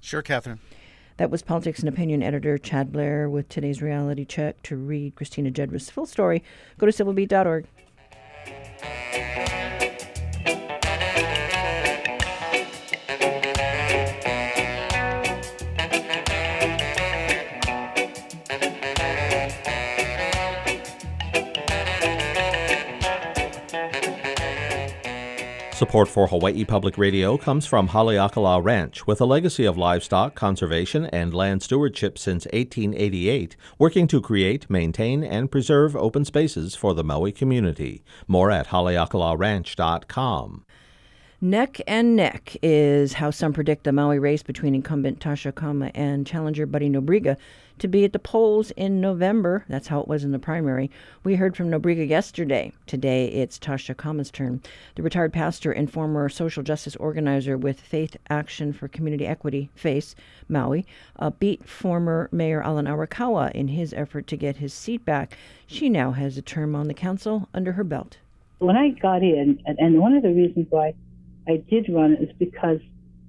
Sure 0.00 0.22
catherine 0.22 0.60
that 1.20 1.30
was 1.30 1.42
politics 1.42 1.80
and 1.80 1.88
opinion 1.90 2.22
editor 2.22 2.56
Chad 2.56 2.90
Blair 2.90 3.28
with 3.28 3.46
today's 3.50 3.82
reality 3.82 4.24
check. 4.24 4.62
To 4.62 4.74
read 4.74 5.16
Christina 5.16 5.50
Jedra's 5.50 5.90
full 5.90 6.06
story, 6.06 6.42
go 6.78 6.86
to 6.86 6.92
civilbeat.org. 6.92 7.66
Support 25.80 26.08
for 26.08 26.26
Hawaii 26.26 26.66
Public 26.66 26.98
Radio 26.98 27.38
comes 27.38 27.64
from 27.64 27.88
Haleakala 27.88 28.62
Ranch, 28.62 29.06
with 29.06 29.18
a 29.18 29.24
legacy 29.24 29.64
of 29.64 29.78
livestock 29.78 30.34
conservation 30.34 31.06
and 31.06 31.32
land 31.32 31.62
stewardship 31.62 32.18
since 32.18 32.44
1888, 32.52 33.56
working 33.78 34.06
to 34.08 34.20
create, 34.20 34.68
maintain, 34.68 35.24
and 35.24 35.50
preserve 35.50 35.96
open 35.96 36.26
spaces 36.26 36.74
for 36.74 36.92
the 36.92 37.02
Maui 37.02 37.32
community. 37.32 38.04
More 38.28 38.50
at 38.50 38.66
haleakalaranch.com. 38.66 40.66
Neck 41.40 41.80
and 41.86 42.14
neck 42.14 42.58
is 42.62 43.14
how 43.14 43.30
some 43.30 43.54
predict 43.54 43.84
the 43.84 43.92
Maui 43.92 44.18
race 44.18 44.42
between 44.42 44.74
incumbent 44.74 45.18
Tasha 45.18 45.54
Kama 45.54 45.90
and 45.94 46.26
challenger 46.26 46.66
Buddy 46.66 46.90
Nobriga 46.90 47.38
to 47.80 47.88
be 47.88 48.04
at 48.04 48.12
the 48.12 48.18
polls 48.18 48.70
in 48.72 49.00
November. 49.00 49.64
That's 49.68 49.88
how 49.88 50.00
it 50.00 50.08
was 50.08 50.22
in 50.22 50.32
the 50.32 50.38
primary. 50.38 50.90
We 51.24 51.36
heard 51.36 51.56
from 51.56 51.70
Nobriga 51.70 52.06
yesterday. 52.06 52.72
Today 52.86 53.26
it's 53.28 53.58
Tasha 53.58 53.96
Kama's 53.96 54.30
turn. 54.30 54.60
The 54.94 55.02
retired 55.02 55.32
pastor 55.32 55.72
and 55.72 55.90
former 55.90 56.28
social 56.28 56.62
justice 56.62 56.94
organizer 56.96 57.56
with 57.56 57.80
Faith 57.80 58.16
Action 58.28 58.72
for 58.72 58.86
Community 58.86 59.26
Equity, 59.26 59.70
FACE, 59.74 60.14
Maui, 60.48 60.86
uh, 61.18 61.30
beat 61.30 61.66
former 61.66 62.28
Mayor 62.30 62.62
Alan 62.62 62.84
Arakawa 62.84 63.50
in 63.52 63.68
his 63.68 63.94
effort 63.94 64.26
to 64.26 64.36
get 64.36 64.58
his 64.58 64.74
seat 64.74 65.04
back. 65.06 65.36
She 65.66 65.88
now 65.88 66.12
has 66.12 66.36
a 66.36 66.42
term 66.42 66.76
on 66.76 66.86
the 66.86 66.94
council 66.94 67.48
under 67.54 67.72
her 67.72 67.84
belt. 67.84 68.18
When 68.58 68.76
I 68.76 68.90
got 68.90 69.22
in, 69.22 69.58
and 69.64 69.98
one 70.00 70.12
of 70.12 70.22
the 70.22 70.34
reasons 70.34 70.66
why 70.68 70.92
I 71.48 71.64
did 71.70 71.86
run 71.88 72.12
is 72.14 72.28
because 72.38 72.80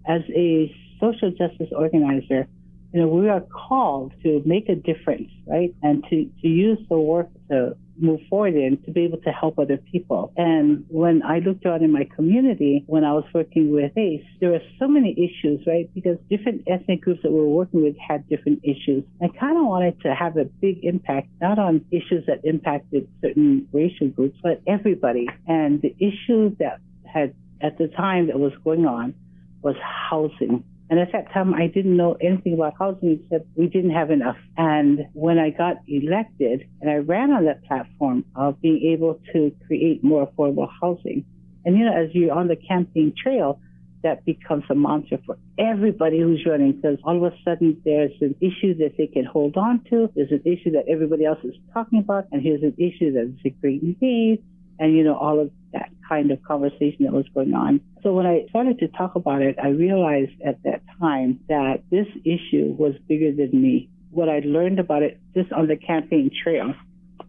as 0.05 0.21
a 0.35 0.75
social 0.99 1.31
justice 1.31 1.69
organizer, 1.71 2.47
you 2.93 3.01
know, 3.01 3.07
we 3.07 3.29
are 3.29 3.41
called 3.41 4.13
to 4.23 4.41
make 4.45 4.67
a 4.67 4.75
difference, 4.75 5.29
right? 5.47 5.73
And 5.81 6.03
to, 6.09 6.29
to 6.41 6.47
use 6.47 6.79
the 6.89 6.99
work 6.99 7.29
to 7.49 7.75
move 7.97 8.19
forward 8.29 8.55
in 8.55 8.81
to 8.83 8.91
be 8.91 9.01
able 9.01 9.19
to 9.19 9.29
help 9.29 9.59
other 9.59 9.77
people. 9.77 10.33
And 10.35 10.85
when 10.89 11.23
I 11.23 11.39
looked 11.39 11.65
out 11.65 11.81
in 11.81 11.91
my 11.91 12.07
community, 12.15 12.83
when 12.87 13.03
I 13.03 13.13
was 13.13 13.23
working 13.33 13.71
with 13.71 13.95
ACE, 13.97 14.25
there 14.39 14.49
were 14.49 14.61
so 14.79 14.87
many 14.87 15.11
issues, 15.13 15.65
right? 15.67 15.89
Because 15.93 16.17
different 16.29 16.63
ethnic 16.67 17.01
groups 17.01 17.21
that 17.23 17.31
we 17.31 17.39
were 17.39 17.47
working 17.47 17.83
with 17.83 17.95
had 17.97 18.27
different 18.27 18.61
issues. 18.63 19.03
I 19.21 19.27
kind 19.27 19.57
of 19.57 19.65
wanted 19.65 20.01
to 20.01 20.13
have 20.13 20.35
a 20.37 20.45
big 20.45 20.83
impact, 20.83 21.29
not 21.39 21.59
on 21.59 21.85
issues 21.91 22.25
that 22.27 22.43
impacted 22.43 23.07
certain 23.21 23.67
racial 23.71 24.09
groups, 24.09 24.37
but 24.41 24.61
everybody. 24.67 25.27
And 25.47 25.81
the 25.81 25.95
issue 25.99 26.55
that 26.59 26.79
had 27.05 27.35
at 27.61 27.77
the 27.77 27.87
time 27.87 28.27
that 28.27 28.39
was 28.39 28.53
going 28.63 28.85
on 28.85 29.13
was 29.61 29.75
housing. 30.09 30.63
And 30.91 30.99
at 30.99 31.13
that 31.13 31.31
time, 31.31 31.53
I 31.53 31.67
didn't 31.67 31.95
know 31.95 32.17
anything 32.19 32.53
about 32.53 32.73
housing 32.77 33.21
except 33.23 33.47
we 33.55 33.67
didn't 33.67 33.91
have 33.91 34.11
enough. 34.11 34.35
And 34.57 35.07
when 35.13 35.39
I 35.39 35.49
got 35.49 35.77
elected 35.87 36.67
and 36.81 36.91
I 36.91 36.95
ran 36.95 37.31
on 37.31 37.45
that 37.45 37.63
platform 37.63 38.25
of 38.35 38.61
being 38.61 38.91
able 38.91 39.17
to 39.31 39.55
create 39.65 40.03
more 40.03 40.27
affordable 40.27 40.67
housing, 40.81 41.23
and 41.63 41.77
you 41.77 41.85
know, 41.85 41.93
as 41.93 42.13
you're 42.13 42.33
on 42.33 42.49
the 42.49 42.57
campaign 42.57 43.13
trail, 43.15 43.61
that 44.03 44.25
becomes 44.25 44.65
a 44.69 44.75
mantra 44.75 45.19
for 45.25 45.37
everybody 45.57 46.19
who's 46.19 46.45
running 46.45 46.73
because 46.73 46.97
all 47.05 47.25
of 47.25 47.31
a 47.31 47.37
sudden 47.45 47.81
there's 47.85 48.11
an 48.19 48.35
issue 48.41 48.75
that 48.79 48.95
they 48.97 49.07
can 49.07 49.23
hold 49.23 49.55
on 49.55 49.81
to. 49.91 50.11
There's 50.13 50.31
an 50.31 50.41
issue 50.43 50.71
that 50.71 50.89
everybody 50.89 51.23
else 51.23 51.39
is 51.45 51.55
talking 51.73 51.99
about, 51.99 52.25
and 52.33 52.41
here's 52.41 52.63
an 52.63 52.75
issue 52.77 53.13
that 53.13 53.33
is 53.33 53.45
a 53.45 53.49
great 53.61 53.81
need 54.01 54.43
and 54.81 54.97
you 54.97 55.03
know 55.03 55.15
all 55.15 55.39
of 55.39 55.51
that 55.73 55.89
kind 56.07 56.31
of 56.31 56.41
conversation 56.43 57.05
that 57.05 57.13
was 57.13 57.25
going 57.33 57.53
on. 57.53 57.81
So 58.03 58.13
when 58.13 58.25
I 58.25 58.45
started 58.49 58.79
to 58.79 58.87
talk 58.89 59.15
about 59.15 59.41
it, 59.41 59.55
I 59.61 59.69
realized 59.69 60.31
at 60.45 60.61
that 60.63 60.81
time 60.99 61.39
that 61.47 61.83
this 61.89 62.07
issue 62.23 62.75
was 62.77 62.93
bigger 63.07 63.31
than 63.31 63.61
me. 63.61 63.89
What 64.11 64.27
I 64.27 64.41
learned 64.43 64.79
about 64.79 65.03
it 65.03 65.19
just 65.33 65.51
on 65.53 65.67
the 65.67 65.77
campaign 65.77 66.31
trail 66.43 66.73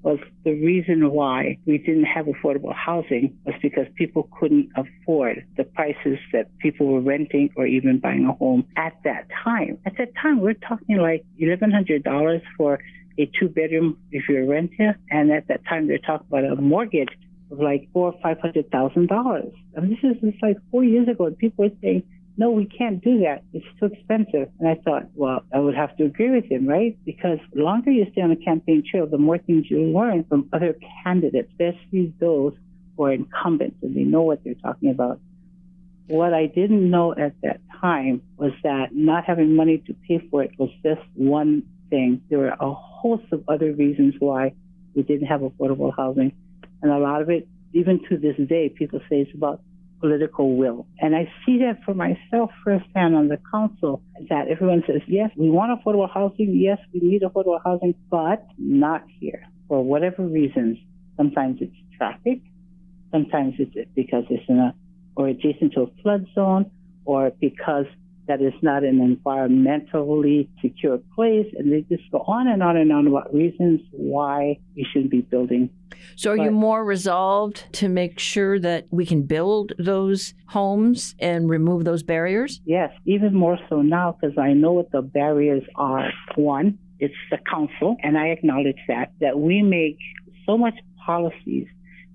was 0.03 0.19
the 0.45 0.53
reason 0.53 1.11
why 1.13 1.59
we 1.65 1.79
didn't 1.79 2.05
have 2.05 2.27
affordable 2.27 2.75
housing 2.75 3.39
was 3.45 3.55
because 3.63 3.87
people 3.95 4.29
couldn't 4.39 4.69
afford 4.77 5.47
the 5.57 5.65
prices 5.65 6.19
that 6.33 6.47
people 6.59 6.87
were 6.89 7.01
renting 7.01 7.51
or 7.57 7.67
even 7.67 7.99
buying 7.99 8.27
a 8.27 8.33
home 8.33 8.67
at 8.77 8.95
that 9.05 9.29
time. 9.45 9.79
At 9.87 9.97
that 9.99 10.15
time, 10.21 10.41
we're 10.41 10.55
talking 10.55 10.99
like 10.99 11.25
$1,100 11.41 12.43
for 12.57 12.81
a 13.19 13.31
two 13.39 13.49
bedroom 13.49 13.99
if 14.11 14.29
you're 14.29 14.47
renter. 14.47 14.99
And 15.11 15.31
at 15.31 15.49
that 15.49 15.65
time, 15.69 15.87
they're 15.87 15.99
talking 15.99 16.27
about 16.29 16.45
a 16.45 16.57
mortgage 16.57 17.11
of 17.53 17.61
like 17.61 17.89
four 17.93 18.13
or 18.13 18.21
five 18.23 18.41
hundred 18.41 18.71
thousand 18.71 19.09
dollars. 19.09 19.53
And 19.75 19.93
this 19.93 19.99
is 20.03 20.17
just 20.21 20.43
like 20.43 20.57
four 20.71 20.83
years 20.83 21.09
ago, 21.09 21.27
and 21.27 21.37
people 21.37 21.65
were 21.65 21.77
saying, 21.83 22.03
"No, 22.37 22.51
we 22.51 22.67
can't 22.67 23.03
do 23.03 23.21
that. 23.21 23.45
It's 23.53 23.67
too 23.79 23.87
expensive." 23.87 24.49
And 24.59 24.69
I 24.69 24.77
thought, 24.83 25.05
well, 25.15 25.45
I 25.53 25.59
would 25.59 25.75
have 25.75 25.97
to 25.99 26.05
agree 26.05 26.31
with 26.31 26.47
him, 26.51 26.67
right? 26.67 26.97
Because 27.05 27.39
the 27.53 27.63
longer 27.63 27.91
you 27.91 28.07
stay 28.13 28.23
on 28.23 28.31
the 28.31 28.37
campaign 28.37 28.83
trail, 28.91 29.07
the 29.07 29.19
more 29.19 29.39
things 29.39 29.71
you 29.71 29.83
learn 29.83 30.25
from 30.25 30.49
other 30.53 30.77
candidates, 31.05 31.51
especially 31.53 32.13
those 32.19 32.55
who 32.97 33.05
are 33.05 33.13
incumbents 33.13 33.77
and 33.83 33.95
they 33.97 34.05
know 34.05 34.23
what 34.23 34.43
they're 34.45 34.55
talking 34.55 34.91
about. 34.91 35.21
What 36.09 36.35
I 36.35 36.47
didn't 36.47 36.91
know 36.91 37.13
at 37.13 37.35
that 37.43 37.61
time 37.81 38.23
was 38.37 38.53
that 38.65 38.89
not 38.93 39.25
having 39.25 39.55
money 39.55 39.79
to 39.87 39.95
pay 40.07 40.19
for 40.31 40.43
it 40.43 40.51
was 40.59 40.71
just 40.83 41.01
one 41.15 41.63
thing. 41.91 42.23
There 42.29 42.39
were 42.39 42.57
a 42.59 42.73
host 42.73 43.25
of 43.33 43.45
other 43.49 43.73
reasons 43.73 44.15
why 44.19 44.53
we 44.95 45.03
didn't 45.03 45.27
have 45.29 45.41
affordable 45.41 45.93
housing. 45.97 46.33
And 46.83 46.91
a 46.93 46.99
lot 46.99 47.23
of 47.23 47.31
it, 47.31 47.49
even 47.73 48.01
to 48.09 48.19
this 48.19 48.37
day, 48.49 48.69
people 48.69 49.01
say 49.09 49.21
it's 49.21 49.35
about 49.35 49.63
political 50.01 50.57
will. 50.57 50.87
And 50.99 51.15
I 51.15 51.33
see 51.47 51.59
that 51.59 51.85
for 51.85 51.95
myself 51.95 52.51
firsthand 52.65 53.15
on 53.15 53.29
the 53.29 53.39
council 53.51 54.03
that 54.29 54.49
everyone 54.49 54.83
says, 54.87 55.01
yes, 55.07 55.31
we 55.37 55.49
want 55.49 55.71
affordable 55.81 56.13
housing. 56.13 56.55
Yes, 56.57 56.79
we 56.93 57.01
need 57.01 57.23
affordable 57.23 57.61
housing, 57.65 57.95
but 58.11 58.45
not 58.59 59.05
here 59.21 59.47
for 59.69 59.83
whatever 59.83 60.27
reasons. 60.27 60.79
Sometimes 61.17 61.59
it's 61.61 61.77
traffic. 61.97 62.41
Sometimes 63.13 63.55
it's 63.59 63.89
because 63.95 64.25
it's 64.29 64.43
in 64.49 64.59
a 64.59 64.75
or 65.15 65.29
adjacent 65.29 65.75
to 65.75 65.83
a 65.83 66.03
flood 66.03 66.27
zone 66.35 66.71
or 67.05 67.31
because 67.39 67.87
that 68.29 68.41
is 68.41 68.55
not 68.63 68.83
an 68.83 68.99
environmentally 69.17 70.49
secure 70.61 70.99
place. 71.15 71.47
And 71.57 71.73
they 71.73 71.83
just 71.83 72.11
go 72.11 72.25
on 72.27 72.49
and 72.49 72.63
on 72.63 72.77
and 72.77 72.93
on 72.93 73.07
about 73.07 73.33
reasons 73.35 73.81
why 73.91 74.59
we 74.75 74.87
shouldn't 74.91 75.11
be 75.11 75.21
building. 75.21 75.71
So, 76.17 76.33
are 76.33 76.37
but, 76.37 76.45
you 76.45 76.51
more 76.51 76.85
resolved 76.85 77.73
to 77.75 77.89
make 77.89 78.19
sure 78.19 78.59
that 78.61 78.87
we 78.91 79.07
can 79.07 79.23
build 79.23 79.73
those 79.79 80.35
homes 80.49 81.15
and 81.19 81.49
remove 81.49 81.85
those 81.85 82.03
barriers? 82.03 82.61
Yes, 82.65 82.91
even 83.05 83.35
more 83.35 83.59
so 83.69 83.83
now 83.83 84.13
because 84.13 84.37
I 84.39 84.53
know 84.53 84.73
what 84.73 84.91
the 84.93 85.03
barriers 85.03 85.65
are. 85.77 86.11
One, 86.37 86.79
it's 86.99 87.15
the 87.31 87.39
council, 87.51 87.97
and 88.03 88.17
I 88.17 88.29
acknowledge 88.29 88.79
that, 88.89 89.13
that 89.21 89.39
we 89.39 89.63
make 89.63 89.99
so 90.47 90.57
much 90.57 90.75
policies. 91.05 91.67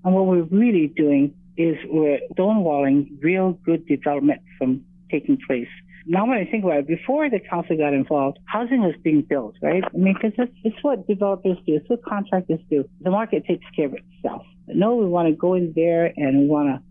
And 0.04 0.14
what 0.14 0.26
we're 0.26 0.42
really 0.44 0.86
doing 0.96 1.34
is 1.56 1.76
we're 1.86 2.20
stonewalling 2.32 3.22
real 3.22 3.52
good 3.64 3.86
development 3.86 4.40
from 4.56 4.84
taking 5.10 5.38
place. 5.46 5.68
Now, 6.10 6.26
when 6.26 6.38
I 6.38 6.46
think 6.50 6.64
about 6.64 6.78
it, 6.78 6.86
before 6.86 7.28
the 7.28 7.38
council 7.38 7.76
got 7.76 7.92
involved, 7.92 8.38
housing 8.46 8.80
was 8.80 8.94
being 9.04 9.20
built, 9.20 9.56
right? 9.60 9.84
I 9.84 9.96
mean, 9.96 10.14
because 10.14 10.32
it's, 10.38 10.56
it's 10.64 10.82
what 10.82 11.06
developers 11.06 11.58
do, 11.66 11.76
it's 11.76 11.88
what 11.88 12.02
contractors 12.02 12.60
do. 12.70 12.88
The 13.02 13.10
market 13.10 13.44
takes 13.46 13.66
care 13.76 13.86
of 13.86 13.94
itself. 13.94 14.46
No, 14.68 14.96
we 14.96 15.04
want 15.04 15.28
to 15.28 15.34
go 15.34 15.52
in 15.52 15.74
there 15.76 16.06
and 16.16 16.40
we 16.40 16.46
want 16.46 16.68
to 16.70 16.82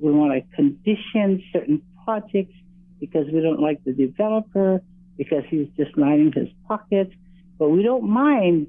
we 0.00 0.12
want 0.12 0.32
to 0.32 0.56
condition 0.56 1.42
certain 1.52 1.82
projects 2.04 2.54
because 3.00 3.26
we 3.32 3.40
don't 3.40 3.60
like 3.60 3.82
the 3.84 3.92
developer 3.92 4.80
because 5.18 5.42
he's 5.50 5.68
just 5.76 5.98
lining 5.98 6.32
his 6.32 6.48
pockets. 6.68 7.12
But 7.58 7.70
we 7.70 7.82
don't 7.82 8.08
mind 8.08 8.68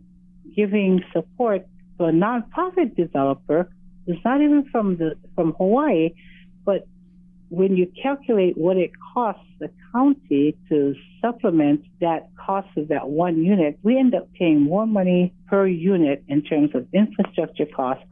giving 0.56 1.04
support 1.14 1.66
to 2.00 2.06
a 2.06 2.12
nonprofit 2.12 2.96
developer 2.96 3.70
who's 4.06 4.18
not 4.26 4.42
even 4.42 4.66
from 4.72 4.98
the 4.98 5.16
from 5.36 5.54
Hawaii, 5.54 6.10
when 7.52 7.76
you 7.76 7.92
calculate 8.02 8.58
what 8.58 8.78
it 8.78 8.92
costs 9.14 9.44
the 9.60 9.70
county 9.92 10.58
to 10.70 10.96
supplement 11.22 11.84
that 12.00 12.30
cost 12.38 12.70
of 12.78 12.88
that 12.88 13.10
one 13.10 13.44
unit, 13.44 13.78
we 13.84 14.00
end 14.00 14.16
up 14.16 14.28
paying 14.34 14.62
more 14.62 14.88
money 14.88 15.34
per 15.48 15.68
unit 15.68 16.24
in 16.30 16.42
terms 16.42 16.72
of 16.74 16.88
infrastructure 16.94 17.66
costs 17.66 18.06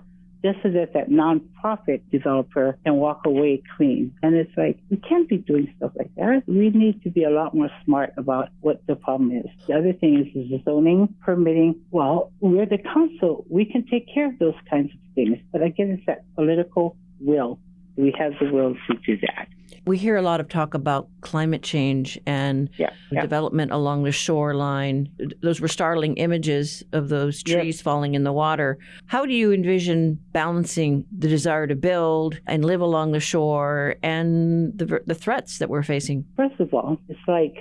just 0.44 0.58
so 0.64 0.70
that 0.72 0.94
that 0.94 1.10
nonprofit 1.10 2.02
developer 2.12 2.78
can 2.86 2.96
walk 2.96 3.22
away 3.26 3.62
clean. 3.76 4.14
And 4.24 4.36
it's 4.36 4.52
like, 4.56 4.80
we 4.90 4.98
can't 4.98 5.28
be 5.28 5.38
doing 5.38 5.74
stuff 5.78 5.92
like 5.96 6.14
that. 6.16 6.44
We 6.48 6.70
need 6.70 7.02
to 7.04 7.10
be 7.10 7.24
a 7.24 7.30
lot 7.30 7.54
more 7.54 7.70
smart 7.84 8.14
about 8.18 8.50
what 8.62 8.82
the 8.88 8.96
problem 8.96 9.32
is. 9.32 9.46
The 9.68 9.74
other 9.74 9.94
thing 9.94 10.20
is 10.20 10.34
the 10.34 10.62
zoning, 10.64 11.16
permitting. 11.22 11.82
Well, 11.92 12.32
we're 12.40 12.66
the 12.66 12.78
council. 12.78 13.46
We 13.50 13.66
can 13.66 13.86
take 13.88 14.14
care 14.14 14.28
of 14.28 14.40
those 14.40 14.56
kinds 14.70 14.92
of 14.94 15.00
things. 15.16 15.40
But 15.52 15.62
again, 15.62 15.92
it's 15.92 16.06
that 16.08 16.24
political 16.36 16.96
will 17.20 17.60
we 18.00 18.14
have 18.18 18.34
the 18.40 18.50
will 18.52 18.76
to 18.88 18.94
do 19.06 19.18
that. 19.18 19.48
We 19.86 19.98
hear 19.98 20.16
a 20.16 20.22
lot 20.22 20.40
of 20.40 20.48
talk 20.48 20.74
about 20.74 21.10
climate 21.22 21.64
change 21.64 22.20
and 22.26 22.70
yeah, 22.78 22.92
yeah. 23.12 23.22
development 23.22 23.72
along 23.72 24.04
the 24.04 24.12
shoreline. 24.12 25.10
Those 25.42 25.60
were 25.60 25.68
startling 25.68 26.16
images 26.18 26.84
of 26.94 27.10
those 27.10 27.42
trees 27.44 27.82
falling 27.82 28.14
in 28.14 28.24
the 28.24 28.32
water. 28.32 28.78
How 29.08 29.26
do 29.26 29.34
you 29.34 29.52
envision 29.52 30.20
balancing 30.32 31.06
the 31.18 31.28
desire 31.28 31.68
to 31.68 31.76
build 31.76 32.40
and 32.46 32.64
live 32.64 32.82
along 32.82 33.12
the 33.12 33.20
shore 33.20 33.96
and 34.04 34.78
the, 34.78 35.02
the 35.06 35.16
threats 35.16 35.58
that 35.58 35.70
we're 35.70 35.84
facing? 35.84 36.26
First 36.38 36.60
of 36.60 36.74
all, 36.74 37.00
it's 37.10 37.20
like 37.28 37.56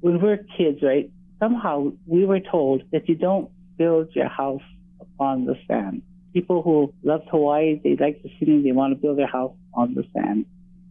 when 0.00 0.20
we're 0.20 0.44
kids, 0.56 0.82
right? 0.82 1.10
Somehow 1.38 1.92
we 2.06 2.24
were 2.24 2.40
told 2.40 2.82
that 2.92 3.08
you 3.08 3.16
don't 3.16 3.50
build 3.76 4.08
your 4.14 4.28
house 4.28 4.62
upon 5.00 5.46
the 5.46 5.56
sand 5.66 6.02
people 6.32 6.62
who 6.62 6.92
love 7.02 7.22
Hawaii, 7.30 7.80
they 7.82 7.96
like 7.96 8.22
the 8.22 8.30
swimming, 8.38 8.62
they 8.62 8.72
want 8.72 8.94
to 8.94 9.00
build 9.00 9.18
their 9.18 9.26
house 9.26 9.54
on 9.74 9.94
the 9.94 10.04
sand. 10.14 10.46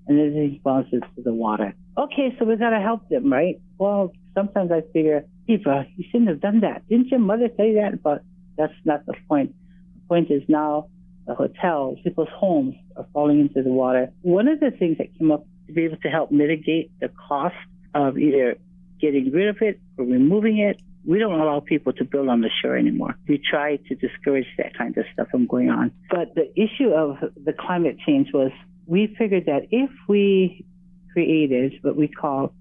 And 0.07 0.17
then 0.17 0.33
the 0.33 0.49
response 0.49 0.87
to 0.91 1.21
the 1.21 1.33
water. 1.33 1.73
Okay, 1.97 2.35
so 2.37 2.45
we 2.45 2.55
got 2.55 2.71
to 2.71 2.79
help 2.79 3.07
them, 3.09 3.31
right? 3.31 3.61
Well, 3.77 4.13
sometimes 4.33 4.71
I 4.71 4.81
figure, 4.93 5.25
Eva, 5.47 5.85
you 5.95 6.05
shouldn't 6.11 6.29
have 6.29 6.41
done 6.41 6.61
that. 6.61 6.87
Didn't 6.89 7.07
your 7.07 7.19
mother 7.19 7.49
say 7.55 7.75
that? 7.75 8.01
But 8.01 8.23
that's 8.57 8.73
not 8.83 9.05
the 9.05 9.13
point. 9.27 9.53
The 9.93 10.07
point 10.07 10.31
is 10.31 10.41
now 10.47 10.87
the 11.27 11.35
hotels, 11.35 11.99
people's 12.03 12.29
homes 12.33 12.75
are 12.97 13.05
falling 13.13 13.39
into 13.39 13.61
the 13.61 13.69
water. 13.69 14.11
One 14.21 14.47
of 14.47 14.59
the 14.59 14.71
things 14.71 14.97
that 14.97 15.17
came 15.17 15.31
up 15.31 15.45
to 15.67 15.73
be 15.73 15.85
able 15.85 15.97
to 15.97 16.09
help 16.09 16.31
mitigate 16.31 16.91
the 16.99 17.09
cost 17.09 17.55
of 17.93 18.17
either 18.17 18.57
getting 18.99 19.31
rid 19.31 19.49
of 19.49 19.61
it 19.61 19.79
or 19.97 20.05
removing 20.05 20.57
it 20.59 20.81
we 21.05 21.19
don't 21.19 21.39
allow 21.39 21.59
people 21.59 21.93
to 21.93 22.05
build 22.05 22.29
on 22.29 22.41
the 22.41 22.49
shore 22.61 22.77
anymore. 22.77 23.15
We 23.27 23.37
try 23.39 23.77
to 23.77 23.95
discourage 23.95 24.47
that 24.57 24.77
kind 24.77 24.95
of 24.97 25.05
stuff 25.13 25.29
from 25.29 25.47
going 25.47 25.69
on. 25.69 25.91
But 26.09 26.35
the 26.35 26.51
issue 26.55 26.91
of 26.91 27.17
the 27.43 27.53
climate 27.53 27.97
change 28.05 28.29
was 28.33 28.51
we 28.85 29.15
figured 29.17 29.45
that 29.45 29.67
if 29.71 29.89
we 30.07 30.65
created 31.13 31.73
what 31.81 31.95
we 31.95 32.07
call 32.07 32.53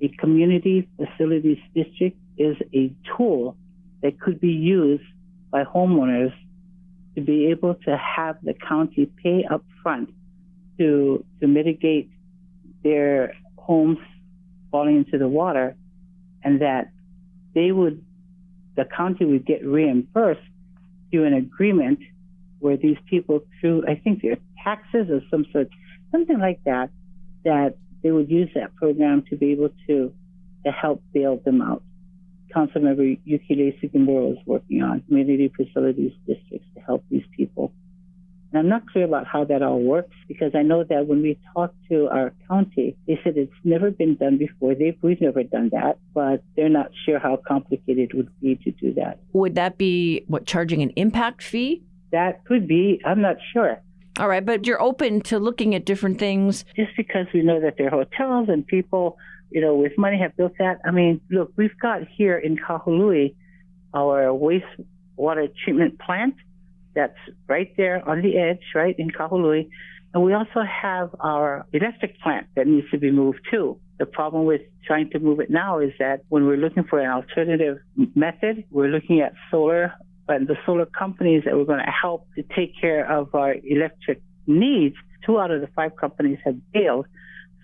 a 0.00 0.08
community 0.18 0.88
facilities 0.96 1.58
district 1.74 2.16
is 2.36 2.56
a 2.74 2.92
tool 3.16 3.56
that 4.02 4.18
could 4.20 4.40
be 4.40 4.52
used 4.52 5.04
by 5.50 5.64
homeowners 5.64 6.32
to 7.14 7.20
be 7.20 7.46
able 7.46 7.74
to 7.74 7.96
have 7.96 8.36
the 8.42 8.54
county 8.54 9.10
pay 9.22 9.44
up 9.48 9.64
front 9.82 10.10
to 10.78 11.24
to 11.40 11.46
mitigate 11.46 12.10
their 12.82 13.34
homes 13.56 13.98
falling 14.70 14.96
into 14.96 15.16
the 15.16 15.28
water 15.28 15.76
and 16.42 16.60
that 16.60 16.90
they 17.54 17.72
would, 17.72 18.04
the 18.76 18.84
county 18.84 19.24
would 19.24 19.46
get 19.46 19.64
reimbursed 19.64 20.40
through 21.10 21.24
an 21.24 21.34
agreement 21.34 22.00
where 22.58 22.76
these 22.76 22.96
people, 23.08 23.40
through 23.60 23.84
I 23.86 23.94
think 23.96 24.22
their 24.22 24.36
taxes 24.62 25.08
or 25.10 25.20
some 25.30 25.46
sort, 25.52 25.68
something 26.10 26.38
like 26.38 26.60
that, 26.64 26.90
that 27.44 27.76
they 28.02 28.10
would 28.10 28.30
use 28.30 28.50
that 28.54 28.74
program 28.76 29.22
to 29.30 29.36
be 29.36 29.52
able 29.52 29.70
to 29.86 30.12
to 30.64 30.72
help 30.72 31.02
bail 31.12 31.36
them 31.44 31.60
out. 31.60 31.82
Councilmember 32.54 33.18
Yuki 33.24 33.54
Lei 33.54 33.78
Sugimura 33.82 34.32
is 34.32 34.38
working 34.46 34.82
on 34.82 35.02
community 35.02 35.52
facilities 35.54 36.12
districts 36.26 36.66
to 36.74 36.80
help 36.80 37.04
these 37.10 37.24
people. 37.36 37.72
And 38.54 38.60
I'm 38.60 38.68
not 38.68 38.88
clear 38.88 39.04
about 39.04 39.26
how 39.26 39.42
that 39.46 39.64
all 39.64 39.80
works 39.80 40.14
because 40.28 40.52
I 40.54 40.62
know 40.62 40.84
that 40.84 41.08
when 41.08 41.22
we 41.22 41.36
talked 41.52 41.74
to 41.88 42.06
our 42.06 42.32
county, 42.46 42.96
they 43.08 43.18
said 43.24 43.36
it's 43.36 43.52
never 43.64 43.90
been 43.90 44.14
done 44.14 44.38
before. 44.38 44.76
They've, 44.76 44.96
we've 45.02 45.20
never 45.20 45.42
done 45.42 45.70
that, 45.72 45.98
but 46.14 46.44
they're 46.54 46.68
not 46.68 46.92
sure 47.04 47.18
how 47.18 47.40
complicated 47.48 48.10
it 48.10 48.14
would 48.14 48.30
be 48.40 48.54
to 48.62 48.70
do 48.70 48.94
that. 48.94 49.18
Would 49.32 49.56
that 49.56 49.76
be 49.76 50.22
what 50.28 50.46
charging 50.46 50.82
an 50.82 50.90
impact 50.90 51.42
fee? 51.42 51.82
That 52.12 52.44
could 52.44 52.68
be. 52.68 53.00
I'm 53.04 53.20
not 53.20 53.38
sure. 53.52 53.82
All 54.20 54.28
right, 54.28 54.46
but 54.46 54.68
you're 54.68 54.80
open 54.80 55.20
to 55.22 55.40
looking 55.40 55.74
at 55.74 55.84
different 55.84 56.20
things. 56.20 56.64
Just 56.76 56.96
because 56.96 57.26
we 57.34 57.42
know 57.42 57.60
that 57.60 57.74
there 57.76 57.88
are 57.88 58.04
hotels 58.04 58.48
and 58.48 58.64
people, 58.64 59.18
you 59.50 59.62
know, 59.62 59.74
with 59.74 59.98
money 59.98 60.16
have 60.20 60.36
built 60.36 60.52
that. 60.60 60.78
I 60.84 60.92
mean, 60.92 61.20
look, 61.28 61.52
we've 61.56 61.76
got 61.82 62.02
here 62.06 62.38
in 62.38 62.56
Kahului 62.56 63.34
our 63.92 64.26
wastewater 64.26 65.52
treatment 65.64 65.98
plant 65.98 66.36
that's 66.94 67.18
right 67.48 67.72
there 67.76 68.06
on 68.08 68.22
the 68.22 68.36
edge, 68.38 68.62
right 68.74 68.94
in 68.98 69.10
Kahului. 69.10 69.68
And 70.12 70.22
we 70.22 70.32
also 70.32 70.62
have 70.62 71.10
our 71.20 71.66
electric 71.72 72.20
plant 72.20 72.46
that 72.54 72.66
needs 72.68 72.88
to 72.92 72.98
be 72.98 73.10
moved 73.10 73.40
too. 73.50 73.80
The 73.98 74.06
problem 74.06 74.44
with 74.44 74.62
trying 74.86 75.10
to 75.10 75.18
move 75.18 75.40
it 75.40 75.50
now 75.50 75.80
is 75.80 75.92
that 75.98 76.20
when 76.28 76.46
we're 76.46 76.56
looking 76.56 76.84
for 76.84 77.00
an 77.00 77.10
alternative 77.10 77.78
method, 78.14 78.64
we're 78.70 78.88
looking 78.88 79.20
at 79.20 79.32
solar, 79.50 79.92
but 80.26 80.46
the 80.46 80.56
solar 80.64 80.86
companies 80.86 81.42
that 81.44 81.56
we're 81.56 81.64
going 81.64 81.84
to 81.84 81.90
help 81.90 82.26
to 82.36 82.44
take 82.56 82.72
care 82.80 83.10
of 83.10 83.34
our 83.34 83.54
electric 83.64 84.22
needs, 84.46 84.94
two 85.26 85.38
out 85.38 85.50
of 85.50 85.60
the 85.60 85.68
five 85.74 85.96
companies 85.96 86.38
have 86.44 86.56
failed. 86.72 87.06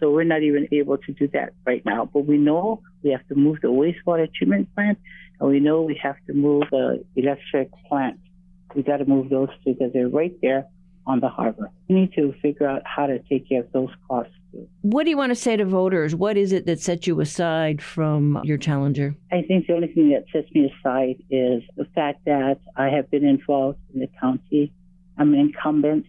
So 0.01 0.11
we're 0.11 0.25
not 0.25 0.43
even 0.43 0.67
able 0.73 0.99
to 0.99 1.13
do 1.13 1.29
that 1.29 1.53
right 1.67 1.85
now. 1.85 2.09
But 2.13 2.27
we 2.27 2.39
know 2.39 2.83
we 3.05 3.11
have 3.11 3.27
to 3.29 3.35
move 3.35 3.59
the 3.61 3.69
wastewater 3.69 4.33
treatment 4.33 4.75
plant, 4.75 4.99
and 5.39 5.51
we 5.51 5.61
know 5.61 5.83
we 5.83 6.01
have 6.03 6.17
to 6.27 6.33
move 6.33 6.65
the 6.71 7.05
electric 7.17 7.71
plant 7.89 8.19
we 8.75 8.83
got 8.83 8.99
to 8.99 9.05
move 9.05 9.31
those 9.31 9.49
two 9.65 9.75
because 9.75 9.93
they're 9.93 10.09
right 10.09 10.35
there 10.43 10.67
on 11.07 11.21
the 11.21 11.29
harbor. 11.29 11.71
We 11.89 11.95
need 11.97 12.13
to 12.15 12.35
figure 12.41 12.67
out 12.67 12.83
how 12.85 13.07
to 13.07 13.19
take 13.21 13.49
care 13.49 13.61
of 13.61 13.73
those 13.73 13.91
costs 14.07 14.33
too. 14.53 14.69
What 14.83 15.05
do 15.05 15.11
you 15.11 15.17
want 15.17 15.31
to 15.31 15.37
say 15.37 15.57
to 15.57 15.65
voters? 15.65 16.15
What 16.15 16.37
is 16.37 16.53
it 16.53 16.67
that 16.67 16.81
sets 16.81 17.07
you 17.07 17.21
aside 17.21 17.83
from 17.83 18.41
your 18.45 18.59
challenger? 18.59 19.15
I 19.33 19.43
think 19.43 19.67
the 19.67 19.75
only 19.75 19.89
thing 19.89 20.11
that 20.11 20.25
sets 20.33 20.53
me 20.55 20.73
aside 20.73 21.23
is 21.31 21.63
the 21.77 21.87
fact 21.95 22.25
that 22.27 22.59
I 22.77 22.89
have 22.89 23.11
been 23.11 23.25
involved 23.25 23.79
in 23.95 24.01
the 24.01 24.09
county. 24.21 24.73
I'm 25.19 25.35
an 25.35 25.41
incumbent. 25.41 26.07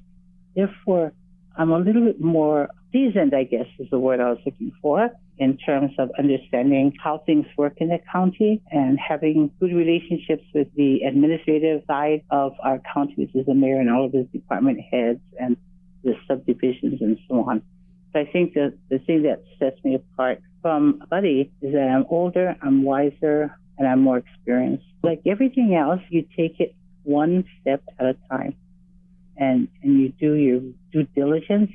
Therefore, 0.55 1.13
I'm 1.55 1.71
a 1.71 1.79
little 1.79 2.05
bit 2.05 2.21
more 2.21 2.69
seasoned, 2.91 3.33
I 3.33 3.43
guess 3.43 3.67
is 3.79 3.89
the 3.89 3.99
word 3.99 4.19
I 4.19 4.29
was 4.29 4.39
looking 4.45 4.71
for, 4.81 5.09
in 5.37 5.57
terms 5.57 5.91
of 5.97 6.11
understanding 6.19 6.93
how 7.03 7.17
things 7.25 7.45
work 7.57 7.73
in 7.77 7.89
the 7.89 7.99
county 8.11 8.61
and 8.71 8.99
having 8.99 9.51
good 9.59 9.73
relationships 9.73 10.43
with 10.53 10.67
the 10.75 11.01
administrative 11.01 11.81
side 11.87 12.21
of 12.29 12.53
our 12.63 12.79
county, 12.93 13.15
which 13.17 13.33
is 13.33 13.45
the 13.45 13.53
mayor 13.53 13.79
and 13.79 13.89
all 13.89 14.05
of 14.05 14.13
his 14.13 14.27
department 14.27 14.79
heads 14.91 15.19
and 15.39 15.57
the 16.03 16.13
subdivisions 16.27 17.01
and 17.01 17.17
so 17.27 17.43
on. 17.49 17.61
So 18.13 18.19
I 18.19 18.25
think 18.25 18.53
that 18.53 18.77
the 18.89 18.99
thing 18.99 19.23
that 19.23 19.43
sets 19.57 19.83
me 19.83 19.95
apart 19.95 20.41
from 20.61 21.01
Buddy 21.09 21.51
is 21.61 21.73
that 21.73 21.87
I'm 21.87 22.05
older, 22.09 22.55
I'm 22.61 22.83
wiser, 22.83 23.57
and 23.77 23.87
I'm 23.87 24.01
more 24.01 24.17
experienced. 24.17 24.85
Like 25.01 25.21
everything 25.25 25.73
else, 25.75 26.01
you 26.09 26.25
take 26.37 26.59
it 26.59 26.75
one 27.03 27.45
step 27.61 27.81
at 27.99 28.05
a 28.05 28.15
time 28.29 28.55
and, 29.37 29.67
and 29.81 29.99
you 29.99 30.09
do 30.09 30.33
your 30.33 30.61
due 30.91 31.07
diligence, 31.15 31.71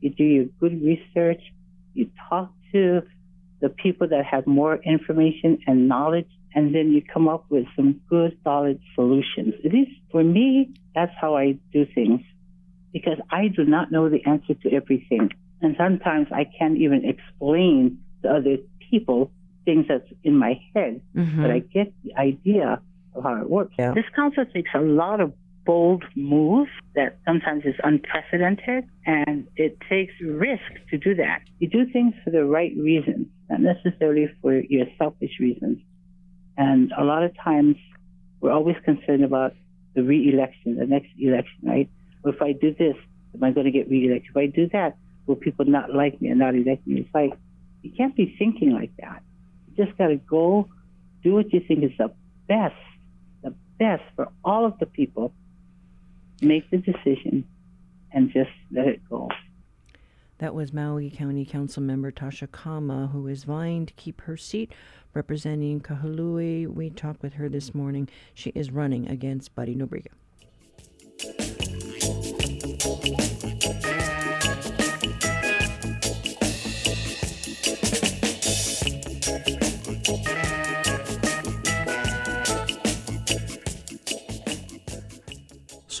you 0.00 0.10
do 0.10 0.24
your 0.24 0.46
good 0.58 0.82
research, 0.82 1.40
you 1.92 2.10
talk 2.28 2.52
to 2.74 3.02
the 3.60 3.70
people 3.70 4.08
that 4.08 4.26
have 4.26 4.46
more 4.46 4.76
information 4.76 5.58
and 5.66 5.88
knowledge, 5.88 6.28
and 6.54 6.74
then 6.74 6.92
you 6.92 7.02
come 7.02 7.28
up 7.28 7.46
with 7.48 7.64
some 7.74 8.00
good, 8.10 8.36
solid 8.44 8.78
solutions. 8.94 9.54
At 9.64 9.72
least 9.72 9.92
for 10.10 10.22
me, 10.22 10.74
that's 10.94 11.12
how 11.18 11.36
I 11.36 11.58
do 11.72 11.86
things 11.94 12.20
because 12.92 13.18
I 13.30 13.48
do 13.48 13.64
not 13.64 13.90
know 13.90 14.08
the 14.08 14.24
answer 14.24 14.54
to 14.54 14.72
everything. 14.72 15.30
And 15.62 15.74
sometimes 15.78 16.28
I 16.30 16.44
can't 16.58 16.76
even 16.78 17.04
explain 17.04 17.98
to 18.22 18.28
other 18.28 18.58
people 18.90 19.32
things 19.64 19.86
that's 19.88 20.06
in 20.22 20.36
my 20.36 20.60
head, 20.74 21.00
mm-hmm. 21.16 21.42
but 21.42 21.50
I 21.50 21.60
get 21.60 21.92
the 22.04 22.14
idea 22.16 22.80
of 23.14 23.22
how 23.22 23.40
it 23.40 23.48
works. 23.48 23.74
Yeah. 23.78 23.94
This 23.94 24.04
council 24.14 24.44
takes 24.44 24.70
a 24.74 24.80
lot 24.80 25.20
of 25.20 25.32
bold 25.64 26.04
move 26.14 26.68
that 26.94 27.18
sometimes 27.24 27.64
is 27.64 27.74
unprecedented 27.82 28.84
and 29.06 29.46
it 29.56 29.78
takes 29.88 30.12
risk 30.20 30.62
to 30.90 30.98
do 30.98 31.14
that. 31.14 31.40
You 31.58 31.68
do 31.68 31.86
things 31.92 32.14
for 32.22 32.30
the 32.30 32.44
right 32.44 32.72
reasons, 32.76 33.26
not 33.48 33.60
necessarily 33.60 34.28
for 34.40 34.60
your 34.60 34.86
selfish 34.98 35.32
reasons. 35.40 35.78
And 36.56 36.92
a 36.96 37.04
lot 37.04 37.22
of 37.22 37.32
times 37.42 37.76
we're 38.40 38.52
always 38.52 38.76
concerned 38.84 39.24
about 39.24 39.54
the 39.94 40.02
re-election, 40.02 40.76
the 40.76 40.86
next 40.86 41.08
election, 41.18 41.58
right? 41.62 41.88
If 42.24 42.40
I 42.42 42.52
do 42.52 42.74
this, 42.74 42.96
am 43.34 43.42
I 43.42 43.50
going 43.50 43.66
to 43.66 43.72
get 43.72 43.88
re-elected? 43.88 44.30
If 44.30 44.36
I 44.36 44.46
do 44.46 44.68
that, 44.72 44.96
will 45.26 45.36
people 45.36 45.64
not 45.64 45.94
like 45.94 46.20
me 46.20 46.28
and 46.28 46.38
not 46.38 46.54
elect 46.54 46.86
me? 46.86 47.00
It's 47.00 47.14
like, 47.14 47.32
you 47.82 47.92
can't 47.96 48.16
be 48.16 48.34
thinking 48.38 48.72
like 48.72 48.92
that. 48.98 49.22
You 49.68 49.84
just 49.84 49.96
got 49.98 50.08
to 50.08 50.16
go 50.16 50.68
do 51.22 51.34
what 51.34 51.52
you 51.52 51.60
think 51.66 51.84
is 51.84 51.92
the 51.98 52.12
best, 52.48 52.74
the 53.42 53.54
best 53.78 54.02
for 54.16 54.28
all 54.44 54.66
of 54.66 54.78
the 54.78 54.86
people 54.86 55.32
make 56.40 56.70
the 56.70 56.78
decision 56.78 57.46
and 58.12 58.30
just 58.32 58.50
let 58.70 58.86
it 58.86 59.00
go. 59.08 59.28
That 60.38 60.54
was 60.54 60.72
Maui 60.72 61.10
County 61.10 61.44
Council 61.44 61.82
member 61.82 62.10
Tasha 62.10 62.50
Kama, 62.50 63.08
who 63.12 63.26
is 63.28 63.44
vying 63.44 63.86
to 63.86 63.94
keep 63.94 64.20
her 64.22 64.36
seat 64.36 64.72
representing 65.14 65.80
Kahului. 65.80 66.66
We 66.66 66.90
talked 66.90 67.22
with 67.22 67.34
her 67.34 67.48
this 67.48 67.74
morning. 67.74 68.08
She 68.34 68.50
is 68.50 68.70
running 68.70 69.08
against 69.08 69.54
Buddy 69.54 69.76
Nobriga. 69.76 70.08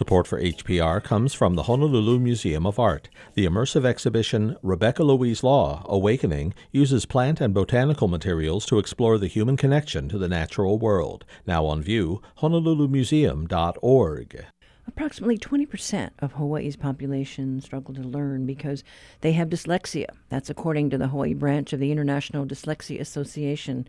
Support 0.04 0.26
for 0.26 0.38
HPR 0.38 1.02
comes 1.02 1.32
from 1.32 1.54
the 1.54 1.62
Honolulu 1.62 2.18
Museum 2.18 2.66
of 2.66 2.78
Art. 2.78 3.08
The 3.32 3.46
immersive 3.46 3.86
exhibition 3.86 4.54
Rebecca 4.62 5.02
Louise 5.02 5.42
Law 5.42 5.82
Awakening 5.88 6.52
uses 6.72 7.06
plant 7.06 7.40
and 7.40 7.54
botanical 7.54 8.06
materials 8.06 8.66
to 8.66 8.78
explore 8.78 9.16
the 9.16 9.28
human 9.28 9.56
connection 9.56 10.10
to 10.10 10.18
the 10.18 10.28
natural 10.28 10.78
world. 10.78 11.24
Now 11.46 11.64
on 11.64 11.80
view, 11.80 12.20
honolulumuseum.org. 12.40 14.44
Approximately 14.86 15.38
20% 15.38 16.10
of 16.18 16.32
Hawaii's 16.32 16.76
population 16.76 17.62
struggle 17.62 17.94
to 17.94 18.02
learn 18.02 18.44
because 18.44 18.84
they 19.22 19.32
have 19.32 19.48
dyslexia. 19.48 20.08
That's 20.28 20.50
according 20.50 20.90
to 20.90 20.98
the 20.98 21.08
Hawaii 21.08 21.32
branch 21.32 21.72
of 21.72 21.80
the 21.80 21.90
International 21.90 22.44
Dyslexia 22.44 23.00
Association. 23.00 23.88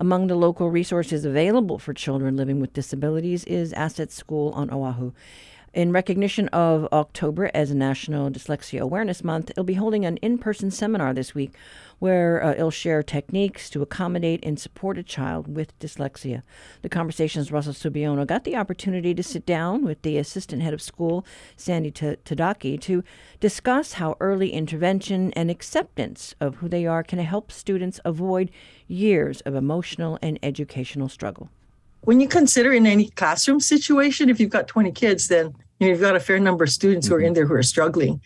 Among 0.00 0.28
the 0.28 0.36
local 0.36 0.70
resources 0.70 1.24
available 1.24 1.76
for 1.80 1.92
children 1.92 2.36
living 2.36 2.60
with 2.60 2.72
disabilities 2.72 3.42
is 3.44 3.72
Assets 3.72 4.14
School 4.14 4.52
on 4.52 4.70
Oahu. 4.70 5.10
In 5.78 5.92
recognition 5.92 6.48
of 6.48 6.88
October 6.92 7.52
as 7.54 7.72
National 7.72 8.32
Dyslexia 8.32 8.80
Awareness 8.80 9.22
Month, 9.22 9.50
it'll 9.50 9.62
be 9.62 9.74
holding 9.74 10.04
an 10.04 10.16
in 10.16 10.36
person 10.36 10.72
seminar 10.72 11.14
this 11.14 11.36
week 11.36 11.54
where 12.00 12.42
uh, 12.42 12.50
it'll 12.50 12.72
share 12.72 13.00
techniques 13.00 13.70
to 13.70 13.80
accommodate 13.80 14.40
and 14.42 14.58
support 14.58 14.98
a 14.98 15.04
child 15.04 15.46
with 15.46 15.78
dyslexia. 15.78 16.42
The 16.82 16.88
Conversation's 16.88 17.52
Russell 17.52 17.74
Subiono 17.74 18.26
got 18.26 18.42
the 18.42 18.56
opportunity 18.56 19.14
to 19.14 19.22
sit 19.22 19.46
down 19.46 19.84
with 19.84 20.02
the 20.02 20.18
assistant 20.18 20.62
head 20.62 20.74
of 20.74 20.82
school, 20.82 21.24
Sandy 21.54 21.92
Tadaki, 21.92 22.80
to 22.80 23.04
discuss 23.38 23.92
how 23.92 24.16
early 24.18 24.50
intervention 24.50 25.32
and 25.34 25.48
acceptance 25.48 26.34
of 26.40 26.56
who 26.56 26.68
they 26.68 26.86
are 26.86 27.04
can 27.04 27.20
help 27.20 27.52
students 27.52 28.00
avoid 28.04 28.50
years 28.88 29.42
of 29.42 29.54
emotional 29.54 30.18
and 30.22 30.40
educational 30.42 31.08
struggle 31.08 31.50
when 32.02 32.20
you 32.20 32.28
consider 32.28 32.72
in 32.72 32.86
any 32.86 33.10
classroom 33.10 33.60
situation, 33.60 34.30
if 34.30 34.40
you've 34.40 34.50
got 34.50 34.68
20 34.68 34.92
kids, 34.92 35.28
then 35.28 35.54
you 35.78 35.86
know, 35.86 35.92
you've 35.92 36.00
got 36.00 36.16
a 36.16 36.20
fair 36.20 36.38
number 36.38 36.64
of 36.64 36.70
students 36.70 37.06
who 37.06 37.14
are 37.14 37.20
in 37.20 37.26
mm-hmm. 37.26 37.34
there 37.34 37.46
who 37.46 37.54
are 37.54 37.62
struggling. 37.62 38.20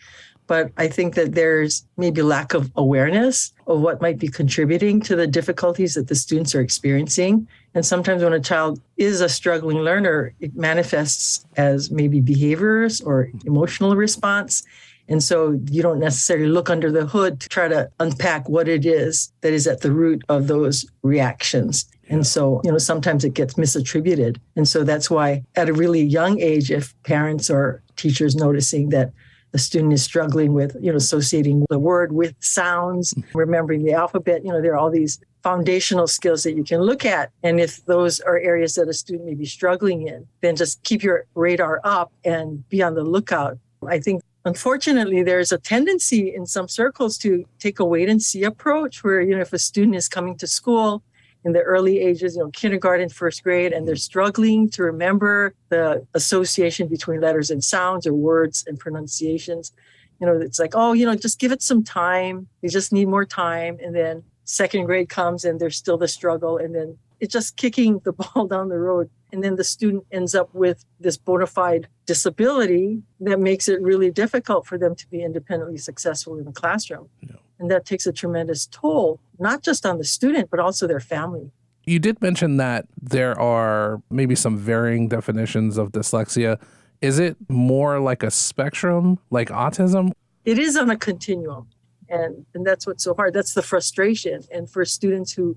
But 0.47 0.71
I 0.77 0.87
think 0.87 1.15
that 1.15 1.35
there's 1.35 1.85
maybe 1.95 2.21
lack 2.21 2.53
of 2.53 2.71
awareness 2.75 3.53
of 3.67 3.79
what 3.79 4.01
might 4.01 4.19
be 4.19 4.27
contributing 4.27 4.99
to 5.01 5.15
the 5.15 5.25
difficulties 5.25 5.93
that 5.93 6.09
the 6.09 6.15
students 6.15 6.53
are 6.53 6.59
experiencing. 6.61 7.47
And 7.73 7.85
sometimes 7.85 8.23
when 8.23 8.33
a 8.33 8.39
child 8.39 8.81
is 8.97 9.21
a 9.21 9.29
struggling 9.29 9.79
learner, 9.79 10.33
it 10.41 10.55
manifests 10.55 11.45
as 11.55 11.91
maybe 11.91 12.19
behaviors 12.19 12.99
or 12.99 13.29
emotional 13.45 13.95
response. 13.95 14.63
And 15.07 15.23
so 15.23 15.59
you 15.69 15.81
don't 15.81 15.99
necessarily 15.99 16.47
look 16.47 16.69
under 16.69 16.91
the 16.91 17.05
hood 17.05 17.39
to 17.39 17.49
try 17.49 17.67
to 17.67 17.89
unpack 17.99 18.47
what 18.49 18.67
it 18.67 18.85
is 18.85 19.31
that 19.41 19.53
is 19.53 19.65
at 19.65 19.81
the 19.81 19.91
root 19.91 20.23
of 20.27 20.47
those 20.47 20.85
reactions. 21.03 21.85
And 22.09 22.25
so, 22.27 22.61
you 22.63 22.71
know, 22.71 22.77
sometimes 22.77 23.23
it 23.23 23.33
gets 23.33 23.53
misattributed. 23.55 24.37
And 24.55 24.67
so 24.67 24.83
that's 24.83 25.09
why 25.09 25.43
at 25.55 25.69
a 25.69 25.73
really 25.73 26.01
young 26.01 26.39
age, 26.39 26.69
if 26.69 26.93
parents 27.03 27.49
or 27.49 27.81
teachers 27.95 28.35
noticing 28.35 28.89
that 28.89 29.11
the 29.51 29.59
student 29.59 29.93
is 29.93 30.03
struggling 30.03 30.53
with, 30.53 30.75
you 30.81 30.91
know, 30.91 30.97
associating 30.97 31.65
the 31.69 31.79
word 31.79 32.11
with 32.11 32.35
sounds, 32.39 33.13
mm-hmm. 33.13 33.37
remembering 33.37 33.83
the 33.83 33.93
alphabet, 33.93 34.43
you 34.43 34.51
know, 34.51 34.61
there 34.61 34.73
are 34.73 34.77
all 34.77 34.89
these 34.89 35.19
foundational 35.43 36.07
skills 36.07 36.43
that 36.43 36.53
you 36.53 36.63
can 36.63 36.81
look 36.81 37.05
at. 37.05 37.31
And 37.43 37.59
if 37.59 37.85
those 37.85 38.19
are 38.21 38.37
areas 38.37 38.75
that 38.75 38.87
a 38.87 38.93
student 38.93 39.25
may 39.25 39.35
be 39.35 39.45
struggling 39.45 40.07
in, 40.07 40.25
then 40.41 40.55
just 40.55 40.81
keep 40.83 41.03
your 41.03 41.25
radar 41.35 41.81
up 41.83 42.11
and 42.25 42.67
be 42.69 42.81
on 42.81 42.95
the 42.95 43.03
lookout. 43.03 43.57
I 43.87 43.99
think 43.99 44.21
Unfortunately, 44.45 45.23
there's 45.23 45.53
a 45.53 45.57
tendency 45.57 46.35
in 46.35 46.45
some 46.45 46.67
circles 46.67 47.17
to 47.19 47.45
take 47.59 47.79
a 47.79 47.85
wait 47.85 48.09
and 48.09 48.21
see 48.21 48.43
approach 48.43 49.01
where, 49.01 49.21
you 49.21 49.33
know, 49.33 49.41
if 49.41 49.53
a 49.53 49.59
student 49.59 49.95
is 49.95 50.09
coming 50.09 50.37
to 50.37 50.47
school 50.47 51.01
in 51.45 51.53
the 51.53 51.61
early 51.61 51.99
ages, 51.99 52.35
you 52.35 52.43
know, 52.43 52.49
kindergarten, 52.51 53.09
first 53.09 53.43
grade, 53.43 53.73
and 53.73 53.87
they're 53.87 53.95
mm. 53.95 53.99
struggling 53.99 54.69
to 54.69 54.83
remember 54.83 55.53
the 55.69 56.05
association 56.13 56.87
between 56.87 57.21
letters 57.21 57.49
and 57.49 57.63
sounds 57.63 58.07
or 58.07 58.13
words 58.13 58.63
and 58.67 58.79
pronunciations. 58.79 59.71
You 60.19 60.27
know, 60.27 60.39
it's 60.39 60.59
like, 60.59 60.71
oh, 60.73 60.93
you 60.93 61.05
know, 61.05 61.15
just 61.15 61.39
give 61.39 61.51
it 61.51 61.61
some 61.61 61.83
time. 61.83 62.47
You 62.61 62.69
just 62.69 62.93
need 62.93 63.07
more 63.07 63.25
time. 63.25 63.77
And 63.83 63.93
then 63.93 64.23
second 64.45 64.85
grade 64.85 65.09
comes 65.09 65.43
and 65.43 65.59
there's 65.59 65.75
still 65.75 65.97
the 65.97 66.07
struggle. 66.07 66.57
And 66.57 66.73
then 66.73 66.97
it's 67.19 67.33
just 67.33 67.57
kicking 67.57 67.99
the 68.03 68.13
ball 68.13 68.47
down 68.47 68.69
the 68.69 68.77
road. 68.77 69.09
And 69.31 69.43
then 69.43 69.55
the 69.55 69.63
student 69.63 70.05
ends 70.11 70.35
up 70.35 70.53
with 70.53 70.85
this 70.99 71.17
bona 71.17 71.47
fide 71.47 71.87
disability 72.05 73.01
that 73.19 73.39
makes 73.39 73.67
it 73.67 73.81
really 73.81 74.11
difficult 74.11 74.67
for 74.67 74.77
them 74.77 74.95
to 74.95 75.09
be 75.09 75.23
independently 75.23 75.77
successful 75.77 76.37
in 76.37 76.45
the 76.45 76.51
classroom. 76.51 77.09
Yeah. 77.21 77.35
And 77.63 77.71
that 77.71 77.85
takes 77.85 78.05
a 78.05 78.11
tremendous 78.11 78.65
toll, 78.65 79.21
not 79.39 79.63
just 79.63 79.85
on 79.85 79.97
the 79.97 80.03
student, 80.03 80.49
but 80.51 80.59
also 80.59 80.85
their 80.85 80.99
family. 80.99 81.49
You 81.85 81.97
did 81.97 82.21
mention 82.21 82.57
that 82.57 82.87
there 83.01 83.39
are 83.39 84.01
maybe 84.09 84.35
some 84.35 84.57
varying 84.57 85.07
definitions 85.07 85.77
of 85.77 85.93
dyslexia. 85.93 86.59
Is 86.99 87.19
it 87.19 87.37
more 87.47 88.01
like 88.01 88.21
a 88.21 88.29
spectrum, 88.29 89.17
like 89.29 89.47
autism? 89.47 90.11
It 90.43 90.59
is 90.59 90.75
on 90.75 90.89
a 90.89 90.97
continuum. 90.97 91.69
And, 92.09 92.45
and 92.53 92.67
that's 92.67 92.85
what's 92.85 93.05
so 93.05 93.13
hard. 93.13 93.33
That's 93.33 93.53
the 93.53 93.61
frustration. 93.61 94.43
And 94.51 94.69
for 94.69 94.83
students 94.83 95.31
who, 95.31 95.55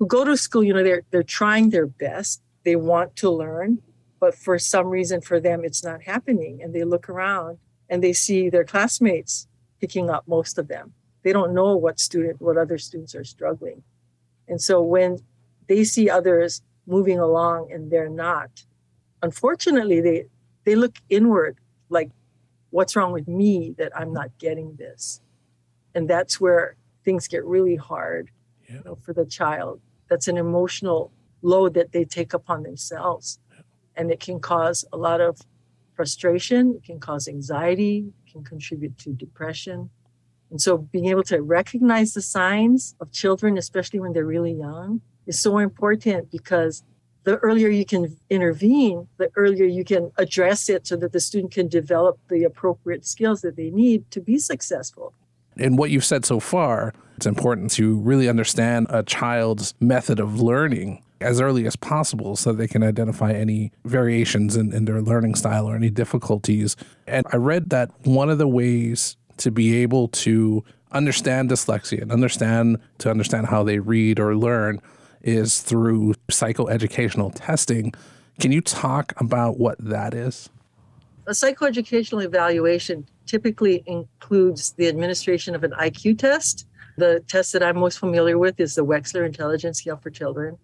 who 0.00 0.08
go 0.08 0.24
to 0.24 0.36
school, 0.36 0.64
you 0.64 0.74
know, 0.74 0.82
they're, 0.82 1.02
they're 1.12 1.22
trying 1.22 1.70
their 1.70 1.86
best. 1.86 2.42
They 2.64 2.74
want 2.74 3.14
to 3.16 3.30
learn, 3.30 3.80
but 4.18 4.34
for 4.34 4.58
some 4.58 4.88
reason 4.88 5.20
for 5.20 5.38
them, 5.38 5.64
it's 5.64 5.84
not 5.84 6.02
happening. 6.02 6.60
And 6.60 6.74
they 6.74 6.82
look 6.82 7.08
around 7.08 7.58
and 7.88 8.02
they 8.02 8.12
see 8.12 8.48
their 8.50 8.64
classmates 8.64 9.46
picking 9.80 10.10
up 10.10 10.26
most 10.26 10.58
of 10.58 10.66
them 10.66 10.94
they 11.24 11.32
don't 11.32 11.54
know 11.54 11.76
what 11.76 12.00
student 12.00 12.40
what 12.40 12.56
other 12.56 12.78
students 12.78 13.14
are 13.14 13.24
struggling 13.24 13.82
and 14.48 14.60
so 14.62 14.82
when 14.82 15.18
they 15.68 15.84
see 15.84 16.10
others 16.10 16.62
moving 16.86 17.18
along 17.18 17.72
and 17.72 17.90
they're 17.90 18.08
not 18.10 18.64
unfortunately 19.22 20.00
they 20.00 20.26
they 20.64 20.76
look 20.76 20.96
inward 21.10 21.58
like 21.90 22.10
what's 22.70 22.96
wrong 22.96 23.12
with 23.12 23.28
me 23.28 23.74
that 23.78 23.92
i'm 23.96 24.12
not 24.12 24.30
getting 24.38 24.76
this 24.76 25.20
And 25.94 26.08
that's 26.10 26.40
where 26.40 26.76
things 27.04 27.28
get 27.28 27.44
really 27.44 27.76
hard 27.76 28.30
yeah. 28.68 28.76
you 28.76 28.82
know, 28.84 28.96
for 28.96 29.12
the 29.12 29.24
child. 29.24 29.80
That's 30.10 30.28
an 30.28 30.36
emotional 30.36 31.12
load 31.42 31.74
that 31.74 31.92
they 31.92 32.04
take 32.04 32.34
upon 32.34 32.62
themselves. 32.62 33.38
And 33.96 34.10
it 34.10 34.20
can 34.20 34.40
cause 34.40 34.84
a 34.92 34.96
lot 34.96 35.20
of 35.20 35.40
frustration, 35.94 36.74
it 36.76 36.84
can 36.84 37.00
cause 37.00 37.28
anxiety, 37.28 38.06
it 38.26 38.32
can 38.32 38.42
contribute 38.44 38.98
to 38.98 39.10
depression. 39.12 39.90
And 40.50 40.60
so 40.60 40.78
being 40.78 41.06
able 41.06 41.24
to 41.24 41.42
recognize 41.42 42.14
the 42.14 42.22
signs 42.22 42.94
of 43.00 43.10
children, 43.12 43.58
especially 43.58 44.00
when 44.00 44.12
they're 44.12 44.24
really 44.24 44.52
young, 44.52 45.00
is 45.26 45.40
so 45.40 45.58
important 45.58 46.30
because 46.30 46.82
the 47.24 47.36
earlier 47.38 47.68
you 47.68 47.86
can 47.86 48.16
intervene, 48.30 49.08
the 49.16 49.30
earlier 49.36 49.64
you 49.64 49.84
can 49.84 50.12
address 50.18 50.68
it 50.68 50.86
so 50.86 50.96
that 50.96 51.12
the 51.12 51.20
student 51.20 51.52
can 51.52 51.68
develop 51.68 52.18
the 52.28 52.44
appropriate 52.44 53.06
skills 53.06 53.40
that 53.40 53.56
they 53.56 53.70
need 53.70 54.10
to 54.10 54.20
be 54.20 54.38
successful. 54.38 55.14
In 55.56 55.76
what 55.76 55.90
you've 55.90 56.04
said 56.04 56.24
so 56.24 56.40
far, 56.40 56.92
it's 57.16 57.26
important 57.26 57.70
to 57.72 57.96
really 58.00 58.28
understand 58.28 58.88
a 58.90 59.02
child's 59.02 59.74
method 59.80 60.20
of 60.20 60.40
learning 60.40 61.02
as 61.20 61.40
early 61.40 61.66
as 61.66 61.76
possible 61.76 62.36
so 62.36 62.52
they 62.52 62.68
can 62.68 62.82
identify 62.82 63.32
any 63.32 63.72
variations 63.84 64.56
in, 64.56 64.72
in 64.74 64.84
their 64.84 65.00
learning 65.00 65.34
style 65.34 65.66
or 65.66 65.74
any 65.74 65.88
difficulties. 65.88 66.76
And 67.06 67.24
I 67.32 67.36
read 67.36 67.70
that 67.70 67.90
one 68.04 68.28
of 68.28 68.38
the 68.38 68.48
ways 68.48 69.16
to 69.38 69.50
be 69.50 69.76
able 69.82 70.08
to 70.08 70.64
understand 70.92 71.50
dyslexia 71.50 72.02
and 72.02 72.12
understand 72.12 72.78
to 72.98 73.10
understand 73.10 73.46
how 73.46 73.62
they 73.62 73.78
read 73.78 74.20
or 74.20 74.36
learn 74.36 74.80
is 75.22 75.60
through 75.60 76.14
psychoeducational 76.30 77.32
testing. 77.34 77.92
Can 78.40 78.52
you 78.52 78.60
talk 78.60 79.12
about 79.16 79.58
what 79.58 79.76
that 79.78 80.14
is? 80.14 80.50
A 81.26 81.30
psychoeducational 81.30 82.24
evaluation 82.24 83.06
typically 83.26 83.82
includes 83.86 84.72
the 84.72 84.86
administration 84.88 85.54
of 85.54 85.64
an 85.64 85.72
IQ 85.72 86.18
test. 86.18 86.66
The 86.98 87.20
test 87.26 87.52
that 87.54 87.62
I'm 87.62 87.78
most 87.78 87.98
familiar 87.98 88.38
with 88.38 88.60
is 88.60 88.74
the 88.74 88.84
Wechsler 88.84 89.24
Intelligence 89.26 89.78
Scale 89.78 89.96
for 89.96 90.10
Children, 90.10 90.58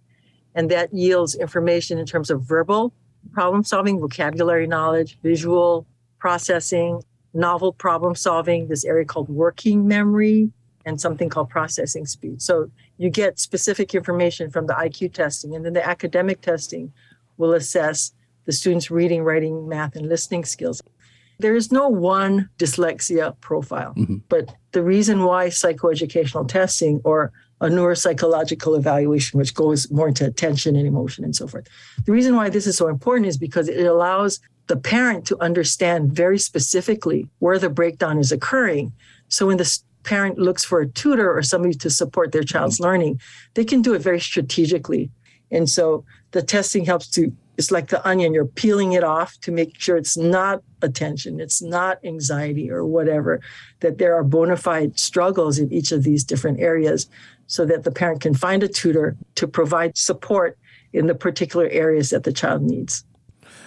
and 0.54 0.70
that 0.70 0.92
yields 0.92 1.34
information 1.34 1.98
in 1.98 2.06
terms 2.06 2.30
of 2.30 2.42
verbal 2.42 2.92
problem 3.32 3.64
solving, 3.64 4.00
vocabulary 4.00 4.66
knowledge, 4.66 5.18
visual 5.22 5.86
processing, 6.18 7.02
novel 7.32 7.72
problem 7.72 8.14
solving, 8.14 8.68
this 8.68 8.84
area 8.84 9.04
called 9.04 9.28
working 9.28 9.86
memory, 9.86 10.50
and 10.84 11.00
something 11.00 11.28
called 11.28 11.48
processing 11.50 12.06
speed. 12.06 12.40
So 12.42 12.70
you 12.98 13.10
get 13.10 13.38
specific 13.38 13.94
information 13.94 14.50
from 14.50 14.66
the 14.66 14.74
IQ 14.74 15.12
testing, 15.12 15.54
and 15.54 15.64
then 15.64 15.72
the 15.72 15.86
academic 15.86 16.40
testing 16.40 16.92
will 17.36 17.52
assess 17.52 18.12
the 18.46 18.52
student's 18.52 18.90
reading, 18.90 19.22
writing, 19.22 19.68
math, 19.68 19.96
and 19.96 20.08
listening 20.08 20.44
skills. 20.44 20.80
There 21.38 21.54
is 21.54 21.72
no 21.72 21.88
one 21.88 22.50
dyslexia 22.58 23.38
profile, 23.40 23.94
mm-hmm. 23.96 24.16
but 24.28 24.54
the 24.72 24.82
reason 24.82 25.24
why 25.24 25.48
psychoeducational 25.48 26.46
testing 26.48 27.00
or 27.04 27.32
a 27.62 27.68
neuropsychological 27.68 28.76
evaluation, 28.76 29.38
which 29.38 29.54
goes 29.54 29.90
more 29.90 30.08
into 30.08 30.24
attention 30.24 30.76
and 30.76 30.86
emotion 30.86 31.24
and 31.24 31.36
so 31.36 31.46
forth. 31.46 31.66
The 32.04 32.12
reason 32.12 32.34
why 32.34 32.48
this 32.48 32.66
is 32.66 32.76
so 32.76 32.88
important 32.88 33.26
is 33.26 33.36
because 33.36 33.68
it 33.68 33.86
allows 33.86 34.40
the 34.70 34.76
parent 34.76 35.26
to 35.26 35.42
understand 35.42 36.12
very 36.12 36.38
specifically 36.38 37.28
where 37.40 37.58
the 37.58 37.68
breakdown 37.68 38.18
is 38.18 38.30
occurring. 38.30 38.92
So 39.26 39.48
when 39.48 39.56
the 39.56 39.78
parent 40.04 40.38
looks 40.38 40.64
for 40.64 40.80
a 40.80 40.86
tutor 40.86 41.28
or 41.36 41.42
somebody 41.42 41.74
to 41.74 41.90
support 41.90 42.30
their 42.30 42.44
child's 42.44 42.76
mm-hmm. 42.76 42.84
learning, 42.84 43.20
they 43.54 43.64
can 43.64 43.82
do 43.82 43.94
it 43.94 43.98
very 43.98 44.20
strategically. 44.20 45.10
And 45.50 45.68
so 45.68 46.04
the 46.30 46.40
testing 46.40 46.84
helps 46.84 47.08
to, 47.16 47.32
it's 47.58 47.72
like 47.72 47.88
the 47.88 48.06
onion, 48.08 48.32
you're 48.32 48.44
peeling 48.44 48.92
it 48.92 49.02
off 49.02 49.36
to 49.40 49.50
make 49.50 49.80
sure 49.80 49.96
it's 49.96 50.16
not 50.16 50.62
attention, 50.82 51.40
it's 51.40 51.60
not 51.60 51.98
anxiety 52.04 52.70
or 52.70 52.86
whatever, 52.86 53.40
that 53.80 53.98
there 53.98 54.14
are 54.14 54.22
bona 54.22 54.56
fide 54.56 55.00
struggles 55.00 55.58
in 55.58 55.72
each 55.72 55.90
of 55.90 56.04
these 56.04 56.22
different 56.22 56.60
areas 56.60 57.08
so 57.48 57.66
that 57.66 57.82
the 57.82 57.90
parent 57.90 58.20
can 58.20 58.34
find 58.34 58.62
a 58.62 58.68
tutor 58.68 59.16
to 59.34 59.48
provide 59.48 59.98
support 59.98 60.56
in 60.92 61.08
the 61.08 61.14
particular 61.16 61.68
areas 61.70 62.10
that 62.10 62.22
the 62.22 62.32
child 62.32 62.62
needs. 62.62 63.04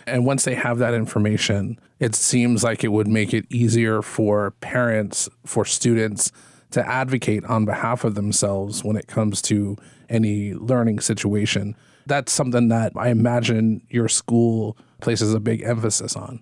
And 0.05 0.25
once 0.25 0.43
they 0.43 0.55
have 0.55 0.79
that 0.79 0.93
information, 0.93 1.79
it 1.99 2.15
seems 2.15 2.63
like 2.63 2.83
it 2.83 2.89
would 2.89 3.07
make 3.07 3.33
it 3.33 3.45
easier 3.49 4.01
for 4.01 4.51
parents, 4.61 5.29
for 5.45 5.65
students 5.65 6.31
to 6.71 6.85
advocate 6.87 7.45
on 7.45 7.65
behalf 7.65 8.03
of 8.03 8.15
themselves 8.15 8.83
when 8.83 8.97
it 8.97 9.07
comes 9.07 9.41
to 9.43 9.77
any 10.09 10.53
learning 10.53 10.99
situation. 10.99 11.75
That's 12.05 12.31
something 12.31 12.67
that 12.69 12.93
I 12.95 13.09
imagine 13.09 13.81
your 13.89 14.09
school 14.09 14.77
places 15.01 15.33
a 15.33 15.39
big 15.39 15.61
emphasis 15.63 16.15
on. 16.15 16.41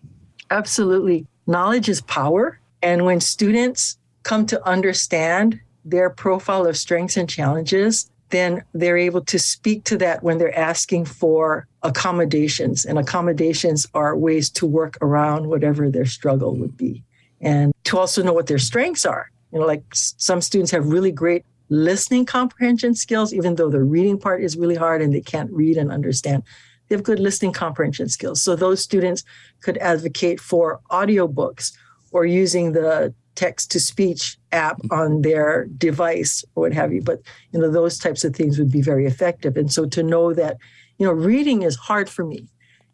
Absolutely. 0.50 1.28
Knowledge 1.48 1.90
is 1.90 2.02
power. 2.02 2.60
And 2.82 3.06
when 3.06 3.20
students 3.20 3.98
come 4.24 4.46
to 4.48 4.68
understand 4.68 5.60
their 5.86 6.10
profile 6.10 6.66
of 6.66 6.78
strengths 6.78 7.18
and 7.18 7.30
challenges, 7.30 8.11
then 8.32 8.64
they're 8.74 8.98
able 8.98 9.24
to 9.26 9.38
speak 9.38 9.84
to 9.86 9.98
that 9.98 10.24
when 10.24 10.38
they're 10.38 10.58
asking 10.58 11.06
for 11.06 11.68
accommodations. 11.84 12.86
And 12.86 12.98
accommodations 12.98 13.86
are 13.94 14.18
ways 14.18 14.50
to 14.52 14.66
work 14.66 14.98
around 15.02 15.48
whatever 15.48 15.90
their 15.90 16.06
struggle 16.06 16.56
would 16.56 16.76
be. 16.76 17.04
And 17.42 17.74
to 17.86 17.98
also 17.98 18.24
know 18.24 18.34
what 18.34 18.48
their 18.48 18.60
strengths 18.60 19.06
are. 19.06 19.30
You 19.52 19.60
know, 19.60 19.66
like 19.66 19.84
some 19.94 20.42
students 20.42 20.72
have 20.72 20.88
really 20.88 21.12
great 21.12 21.46
listening 21.70 22.26
comprehension 22.26 22.96
skills, 22.96 23.34
even 23.34 23.56
though 23.56 23.70
the 23.70 23.82
reading 23.84 24.20
part 24.20 24.44
is 24.44 24.58
really 24.58 24.76
hard 24.76 25.02
and 25.02 25.14
they 25.14 25.22
can't 25.22 25.52
read 25.52 25.78
and 25.78 25.92
understand. 25.92 26.44
They 26.88 26.96
have 26.96 27.04
good 27.04 27.20
listening 27.20 27.54
comprehension 27.54 28.10
skills. 28.10 28.42
So 28.42 28.56
those 28.56 28.82
students 28.82 29.24
could 29.62 29.78
advocate 29.78 30.40
for 30.40 30.82
audiobooks 30.92 31.72
or 32.12 32.26
using 32.26 32.74
the 32.74 33.14
text 33.36 33.72
to 33.72 33.80
speech 33.80 34.38
app 34.52 34.80
on 34.92 35.22
their 35.22 35.66
device 35.78 36.44
or 36.56 36.64
what 36.64 36.74
have 36.74 36.94
you. 36.94 37.02
But 37.02 37.22
you 37.52 37.60
know, 37.60 37.70
those 37.70 37.98
types 37.98 38.24
of 38.24 38.36
things 38.36 38.60
would 38.60 38.72
be 38.72 38.82
very 38.82 39.06
effective. 39.06 39.58
And 39.58 39.72
so 39.72 39.86
to 39.88 40.04
know 40.04 40.34
that, 40.34 40.58
you 40.98 41.06
know, 41.06 41.14
reading 41.14 41.62
is 41.62 41.76
hard 41.76 42.10
for 42.10 42.26
me. 42.26 42.48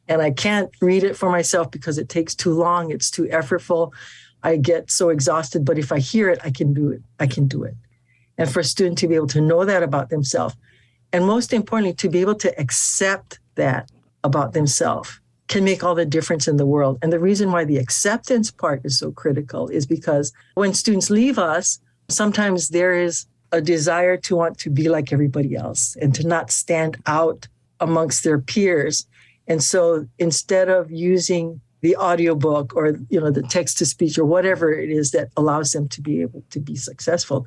And 0.08 0.22
I 0.22 0.32
can't 0.32 0.70
read 0.82 1.04
it 1.04 1.18
for 1.18 1.30
myself 1.30 1.70
because 1.70 1.98
it 1.98 2.10
takes 2.10 2.34
too 2.34 2.54
long, 2.54 2.92
it's 2.92 3.12
too 3.12 3.24
effortful. 3.26 3.92
I 4.44 4.56
get 4.56 4.90
so 4.90 5.10
exhausted. 5.10 5.66
But 5.66 5.78
if 5.78 5.92
I 5.92 6.00
hear 6.00 6.30
it, 6.30 6.40
I 6.44 6.52
can 6.52 6.74
do 6.74 6.90
it. 6.92 7.02
I 7.20 7.28
can 7.28 7.48
do 7.48 7.64
it. 7.64 7.76
And 8.38 8.50
for 8.50 8.60
a 8.60 8.64
student 8.64 8.98
to 9.00 9.08
be 9.08 9.16
able 9.16 9.28
to 9.28 9.42
know 9.42 9.66
that 9.66 9.84
about 9.84 10.10
themselves, 10.10 10.56
and 11.12 11.26
most 11.26 11.54
importantly, 11.54 11.96
to 11.96 12.10
be 12.10 12.22
able 12.22 12.36
to 12.36 12.60
accept 12.60 13.40
that 13.56 13.90
about 14.24 14.54
themselves 14.54 15.20
can 15.48 15.64
make 15.64 15.84
all 15.84 15.96
the 15.96 16.06
difference 16.06 16.48
in 16.48 16.58
the 16.58 16.66
world. 16.66 16.98
And 17.02 17.12
the 17.12 17.20
reason 17.20 17.52
why 17.52 17.64
the 17.64 17.78
acceptance 17.78 18.52
part 18.52 18.82
is 18.84 19.00
so 19.00 19.12
critical 19.12 19.70
is 19.70 19.86
because 19.86 20.34
when 20.56 20.74
students 20.74 21.10
leave 21.10 21.40
us, 21.40 21.80
sometimes 22.10 22.70
there 22.70 22.94
is 22.94 23.26
a 23.52 23.62
desire 23.62 24.18
to 24.18 24.36
want 24.36 24.58
to 24.60 24.70
be 24.70 24.90
like 24.90 25.14
everybody 25.14 25.56
else 25.56 25.96
and 26.02 26.14
to 26.16 26.28
not 26.28 26.52
stand 26.52 26.98
out 27.06 27.48
amongst 27.80 28.24
their 28.24 28.40
peers. 28.40 29.08
And 29.48 29.64
so 29.64 30.06
instead 30.20 30.68
of 30.70 30.92
using 30.92 31.62
the 31.82 31.96
audiobook 31.96 32.76
or 32.76 32.98
you 33.10 33.20
know 33.20 33.30
the 33.30 33.44
text 33.44 33.78
to 33.78 33.86
speech 33.86 34.18
or 34.18 34.26
whatever 34.26 34.74
it 34.74 34.90
is 34.90 35.12
that 35.12 35.30
allows 35.38 35.72
them 35.72 35.88
to 35.90 36.02
be 36.02 36.22
able 36.22 36.44
to 36.50 36.60
be 36.60 36.76
successful, 36.76 37.46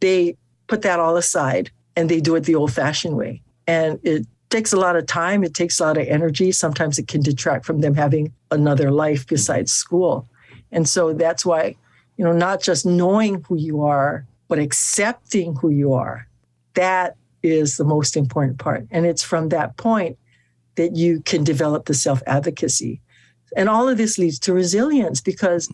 they 0.00 0.36
put 0.68 0.82
that 0.82 1.00
all 1.00 1.16
aside 1.16 1.70
and 1.96 2.08
they 2.08 2.20
do 2.20 2.34
it 2.34 2.44
the 2.44 2.54
old 2.54 2.72
fashioned 2.72 3.16
way. 3.16 3.42
And 3.66 3.98
it 4.02 4.26
takes 4.52 4.72
a 4.72 4.76
lot 4.76 4.94
of 4.94 5.06
time, 5.06 5.42
it 5.42 5.54
takes 5.54 5.80
a 5.80 5.84
lot 5.84 5.98
of 5.98 6.06
energy. 6.06 6.52
Sometimes 6.52 6.98
it 6.98 7.08
can 7.08 7.22
detract 7.22 7.64
from 7.64 7.80
them 7.80 7.94
having 7.94 8.32
another 8.50 8.90
life 8.90 9.26
besides 9.26 9.72
school. 9.72 10.28
And 10.70 10.88
so 10.88 11.12
that's 11.12 11.44
why, 11.44 11.74
you 12.16 12.24
know, 12.24 12.32
not 12.32 12.62
just 12.62 12.86
knowing 12.86 13.42
who 13.48 13.56
you 13.56 13.82
are, 13.82 14.26
but 14.48 14.58
accepting 14.58 15.56
who 15.56 15.70
you 15.70 15.94
are. 15.94 16.28
That 16.74 17.16
is 17.42 17.76
the 17.76 17.84
most 17.84 18.16
important 18.16 18.58
part. 18.58 18.86
And 18.90 19.06
it's 19.06 19.22
from 19.22 19.48
that 19.48 19.76
point 19.76 20.18
that 20.76 20.94
you 20.94 21.20
can 21.22 21.44
develop 21.44 21.86
the 21.86 21.94
self 21.94 22.22
advocacy. 22.26 23.00
And 23.56 23.68
all 23.68 23.88
of 23.88 23.98
this 23.98 24.18
leads 24.18 24.38
to 24.40 24.54
resilience 24.54 25.20
because 25.20 25.70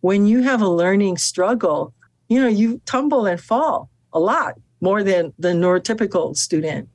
when 0.00 0.26
you 0.26 0.42
have 0.42 0.60
a 0.60 0.68
learning 0.68 1.16
struggle, 1.16 1.94
you 2.28 2.40
know, 2.40 2.48
you 2.48 2.80
tumble 2.86 3.26
and 3.26 3.40
fall 3.40 3.88
a 4.12 4.20
lot 4.20 4.58
more 4.80 5.02
than 5.02 5.32
the 5.38 5.48
neurotypical 5.48 6.36
student. 6.36 6.88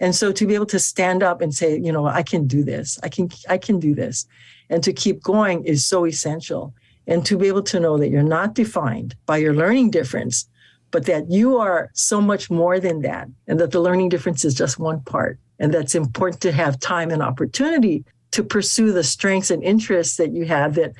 And 0.00 0.14
so 0.14 0.32
to 0.32 0.46
be 0.46 0.54
able 0.54 0.66
to 0.66 0.78
stand 0.78 1.22
up 1.22 1.40
and 1.40 1.54
say, 1.54 1.78
you 1.78 1.90
know, 1.92 2.06
I 2.06 2.22
can 2.22 2.46
do 2.46 2.62
this. 2.62 2.98
I 3.02 3.08
can 3.08 3.30
I 3.48 3.58
can 3.58 3.80
do 3.80 3.94
this. 3.94 4.26
And 4.68 4.82
to 4.82 4.92
keep 4.92 5.22
going 5.22 5.64
is 5.64 5.86
so 5.86 6.06
essential. 6.06 6.74
And 7.06 7.24
to 7.26 7.38
be 7.38 7.46
able 7.46 7.62
to 7.64 7.80
know 7.80 7.96
that 7.98 8.08
you're 8.08 8.22
not 8.22 8.54
defined 8.54 9.14
by 9.26 9.36
your 9.36 9.54
learning 9.54 9.90
difference, 9.90 10.48
but 10.90 11.06
that 11.06 11.30
you 11.30 11.56
are 11.58 11.90
so 11.94 12.20
much 12.20 12.50
more 12.50 12.80
than 12.80 13.02
that 13.02 13.28
and 13.46 13.60
that 13.60 13.70
the 13.70 13.80
learning 13.80 14.08
difference 14.08 14.44
is 14.44 14.54
just 14.54 14.78
one 14.78 15.00
part. 15.02 15.38
And 15.58 15.72
that's 15.72 15.94
important 15.94 16.42
to 16.42 16.52
have 16.52 16.80
time 16.80 17.10
and 17.10 17.22
opportunity 17.22 18.04
to 18.32 18.42
pursue 18.42 18.92
the 18.92 19.04
strengths 19.04 19.50
and 19.50 19.62
interests 19.62 20.16
that 20.16 20.32
you 20.32 20.44
have 20.46 20.74
that 20.74 20.92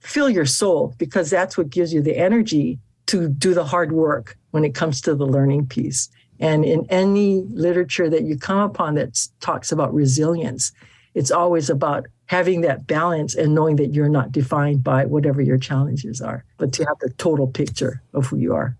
fill 0.00 0.28
your 0.28 0.46
soul 0.46 0.94
because 0.98 1.30
that's 1.30 1.56
what 1.56 1.70
gives 1.70 1.92
you 1.92 2.02
the 2.02 2.16
energy 2.16 2.78
to 3.06 3.28
do 3.28 3.54
the 3.54 3.64
hard 3.64 3.92
work 3.92 4.36
when 4.50 4.64
it 4.64 4.74
comes 4.74 5.00
to 5.00 5.14
the 5.14 5.26
learning 5.26 5.66
piece. 5.66 6.08
And 6.40 6.64
in 6.64 6.86
any 6.90 7.42
literature 7.48 8.10
that 8.10 8.24
you 8.24 8.36
come 8.38 8.58
upon 8.58 8.94
that 8.94 9.28
talks 9.40 9.72
about 9.72 9.94
resilience, 9.94 10.72
it's 11.14 11.30
always 11.30 11.70
about 11.70 12.06
having 12.26 12.62
that 12.62 12.86
balance 12.86 13.34
and 13.34 13.54
knowing 13.54 13.76
that 13.76 13.92
you're 13.92 14.08
not 14.08 14.32
defined 14.32 14.82
by 14.82 15.04
whatever 15.06 15.42
your 15.42 15.58
challenges 15.58 16.20
are, 16.20 16.44
but 16.58 16.72
to 16.72 16.84
have 16.84 16.96
the 17.00 17.10
total 17.10 17.46
picture 17.46 18.02
of 18.14 18.26
who 18.26 18.36
you 18.36 18.54
are. 18.54 18.76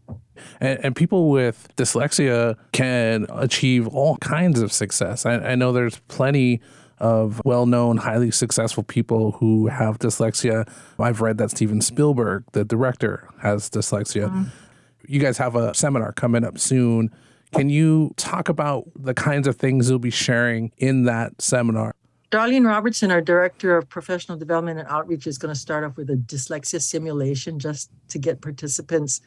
And, 0.61 0.85
and 0.85 0.97
people 0.97 1.31
with 1.31 1.69
dyslexia 1.77 2.57
can 2.73 3.27
achieve 3.31 3.87
all 3.89 4.17
kinds 4.17 4.61
of 4.61 4.73
success. 4.73 5.27
I, 5.27 5.35
I 5.35 5.55
know 5.55 5.73
there's 5.73 5.99
plenty 6.09 6.61
of 6.99 7.41
well 7.45 7.67
known, 7.67 7.99
highly 7.99 8.31
successful 8.31 8.83
people 8.83 9.33
who 9.33 9.67
have 9.67 9.99
dyslexia. 9.99 10.69
I've 10.99 11.21
read 11.21 11.39
that 11.39 11.51
Steven 11.51 11.81
Spielberg, 11.81 12.45
the 12.53 12.65
director, 12.65 13.29
has 13.41 13.69
dyslexia. 13.69 14.29
Mm-hmm. 14.29 14.45
You 15.07 15.21
guys 15.21 15.39
have 15.39 15.55
a 15.55 15.75
seminar 15.75 16.13
coming 16.13 16.45
up 16.45 16.59
soon. 16.59 17.15
Can 17.55 17.69
you 17.69 18.13
talk 18.17 18.49
about 18.49 18.85
the 18.97 19.15
kinds 19.15 19.47
of 19.47 19.55
things 19.57 19.89
you'll 19.89 20.01
be 20.01 20.11
sharing 20.11 20.73
in 20.79 21.05
that 21.05 21.41
seminar? 21.41 21.95
Darlene 22.33 22.67
Robertson, 22.67 23.13
our 23.13 23.21
Director 23.21 23.77
of 23.77 23.89
Professional 23.89 24.37
Development 24.37 24.81
and 24.81 24.89
Outreach, 24.89 25.29
is 25.29 25.39
going 25.39 25.55
to 25.55 25.61
start 25.61 25.85
off 25.85 25.97
with 25.97 26.11
a 26.11 26.17
dyslexia 26.17 26.83
simulation 26.83 27.61
just 27.61 27.91
to 28.09 28.19
get 28.19 28.41
participants 28.41 29.21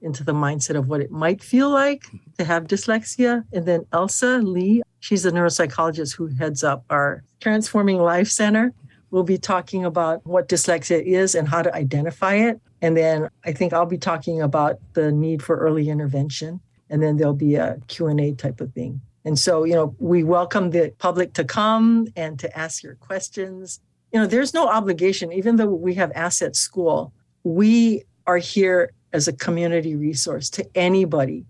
into 0.00 0.22
the 0.22 0.32
mindset 0.32 0.76
of 0.76 0.86
what 0.86 1.00
it 1.00 1.10
might 1.10 1.42
feel 1.42 1.70
like 1.70 2.04
to 2.38 2.44
have 2.44 2.68
dyslexia. 2.68 3.44
And 3.52 3.66
then 3.66 3.84
Elsa 3.92 4.38
Lee, 4.38 4.82
she's 5.00 5.26
a 5.26 5.32
neuropsychologist 5.32 6.14
who 6.14 6.28
heads 6.28 6.62
up 6.62 6.84
our 6.88 7.24
Transforming 7.40 7.98
Life 7.98 8.28
Center. 8.28 8.72
We'll 9.10 9.24
be 9.24 9.38
talking 9.38 9.84
about 9.84 10.24
what 10.24 10.48
dyslexia 10.48 11.02
is 11.04 11.34
and 11.34 11.48
how 11.48 11.62
to 11.62 11.74
identify 11.74 12.34
it. 12.34 12.60
And 12.80 12.96
then 12.96 13.28
I 13.44 13.52
think 13.52 13.72
I'll 13.72 13.86
be 13.86 13.98
talking 13.98 14.40
about 14.40 14.78
the 14.92 15.10
need 15.10 15.42
for 15.42 15.56
early 15.56 15.88
intervention. 15.88 16.60
And 16.92 17.02
then 17.02 17.16
there'll 17.16 17.34
be 17.34 17.56
a 17.56 17.78
Q&A 17.88 18.34
type 18.34 18.60
of 18.60 18.72
thing. 18.74 19.00
And 19.24 19.38
so, 19.38 19.64
you 19.64 19.74
know, 19.74 19.96
we 19.98 20.22
welcome 20.22 20.70
the 20.70 20.92
public 20.98 21.32
to 21.34 21.44
come 21.44 22.06
and 22.16 22.38
to 22.38 22.56
ask 22.56 22.82
your 22.82 22.96
questions. 22.96 23.80
You 24.12 24.20
know, 24.20 24.26
there's 24.26 24.52
no 24.52 24.68
obligation, 24.68 25.32
even 25.32 25.56
though 25.56 25.66
we 25.66 25.94
have 25.94 26.12
Assets 26.14 26.60
School, 26.60 27.12
we 27.44 28.04
are 28.26 28.36
here 28.36 28.92
as 29.14 29.26
a 29.26 29.32
community 29.32 29.96
resource 29.96 30.50
to 30.50 30.68
anybody. 30.74 31.46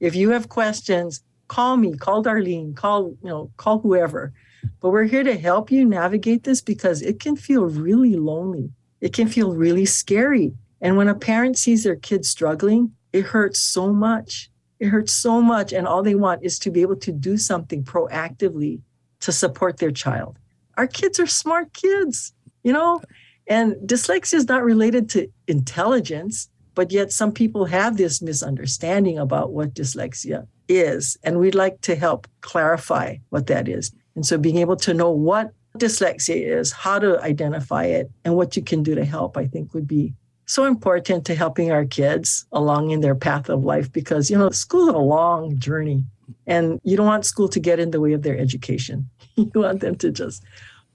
If 0.00 0.14
you 0.14 0.30
have 0.30 0.48
questions, 0.48 1.22
call 1.48 1.76
me, 1.76 1.94
call 1.94 2.24
Darlene, 2.24 2.74
call, 2.74 3.10
you 3.22 3.28
know, 3.28 3.50
call 3.58 3.80
whoever. 3.80 4.32
But 4.80 4.90
we're 4.90 5.04
here 5.04 5.24
to 5.24 5.36
help 5.36 5.70
you 5.70 5.84
navigate 5.84 6.44
this 6.44 6.62
because 6.62 7.02
it 7.02 7.20
can 7.20 7.36
feel 7.36 7.66
really 7.66 8.16
lonely. 8.16 8.70
It 9.02 9.12
can 9.12 9.28
feel 9.28 9.52
really 9.52 9.84
scary. 9.84 10.54
And 10.80 10.96
when 10.96 11.08
a 11.08 11.14
parent 11.14 11.58
sees 11.58 11.84
their 11.84 11.96
kid 11.96 12.24
struggling, 12.24 12.92
it 13.12 13.26
hurts 13.26 13.60
so 13.60 13.92
much. 13.92 14.50
It 14.78 14.88
hurts 14.88 15.12
so 15.12 15.40
much. 15.40 15.72
And 15.72 15.86
all 15.86 16.02
they 16.02 16.14
want 16.14 16.44
is 16.44 16.58
to 16.60 16.70
be 16.70 16.82
able 16.82 16.96
to 16.96 17.12
do 17.12 17.36
something 17.36 17.82
proactively 17.82 18.80
to 19.20 19.32
support 19.32 19.78
their 19.78 19.90
child. 19.90 20.38
Our 20.76 20.86
kids 20.86 21.18
are 21.18 21.26
smart 21.26 21.72
kids, 21.72 22.32
you 22.62 22.72
know, 22.72 23.00
and 23.46 23.74
dyslexia 23.76 24.34
is 24.34 24.48
not 24.48 24.64
related 24.64 25.08
to 25.10 25.28
intelligence. 25.46 26.48
But 26.74 26.92
yet, 26.92 27.10
some 27.10 27.32
people 27.32 27.64
have 27.64 27.96
this 27.96 28.20
misunderstanding 28.20 29.18
about 29.18 29.52
what 29.52 29.72
dyslexia 29.72 30.46
is. 30.68 31.16
And 31.22 31.38
we'd 31.38 31.54
like 31.54 31.80
to 31.82 31.96
help 31.96 32.26
clarify 32.42 33.16
what 33.30 33.46
that 33.46 33.66
is. 33.66 33.92
And 34.14 34.26
so, 34.26 34.36
being 34.36 34.58
able 34.58 34.76
to 34.76 34.92
know 34.92 35.10
what 35.10 35.52
dyslexia 35.78 36.58
is, 36.58 36.72
how 36.72 36.98
to 36.98 37.20
identify 37.22 37.84
it, 37.84 38.10
and 38.24 38.36
what 38.36 38.56
you 38.56 38.62
can 38.62 38.82
do 38.82 38.94
to 38.94 39.04
help, 39.06 39.38
I 39.38 39.46
think 39.46 39.72
would 39.72 39.86
be 39.86 40.12
so 40.46 40.64
important 40.64 41.26
to 41.26 41.34
helping 41.34 41.70
our 41.72 41.84
kids 41.84 42.46
along 42.52 42.90
in 42.90 43.00
their 43.00 43.14
path 43.14 43.48
of 43.48 43.64
life 43.64 43.92
because, 43.92 44.30
you 44.30 44.38
know, 44.38 44.50
school 44.50 44.88
is 44.88 44.94
a 44.94 44.98
long 44.98 45.58
journey 45.58 46.04
and 46.46 46.80
you 46.84 46.96
don't 46.96 47.06
want 47.06 47.26
school 47.26 47.48
to 47.48 47.60
get 47.60 47.78
in 47.80 47.90
the 47.90 48.00
way 48.00 48.12
of 48.12 48.22
their 48.22 48.38
education. 48.38 49.08
you 49.34 49.50
want 49.54 49.80
them 49.80 49.96
to 49.96 50.10
just 50.10 50.44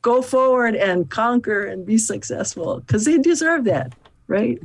go 0.01 0.21
forward 0.21 0.75
and 0.75 1.09
conquer 1.09 1.65
and 1.65 1.85
be 1.85 1.97
successful 1.97 2.79
because 2.79 3.05
they 3.05 3.17
deserve 3.17 3.65
that, 3.65 3.93
right? 4.27 4.59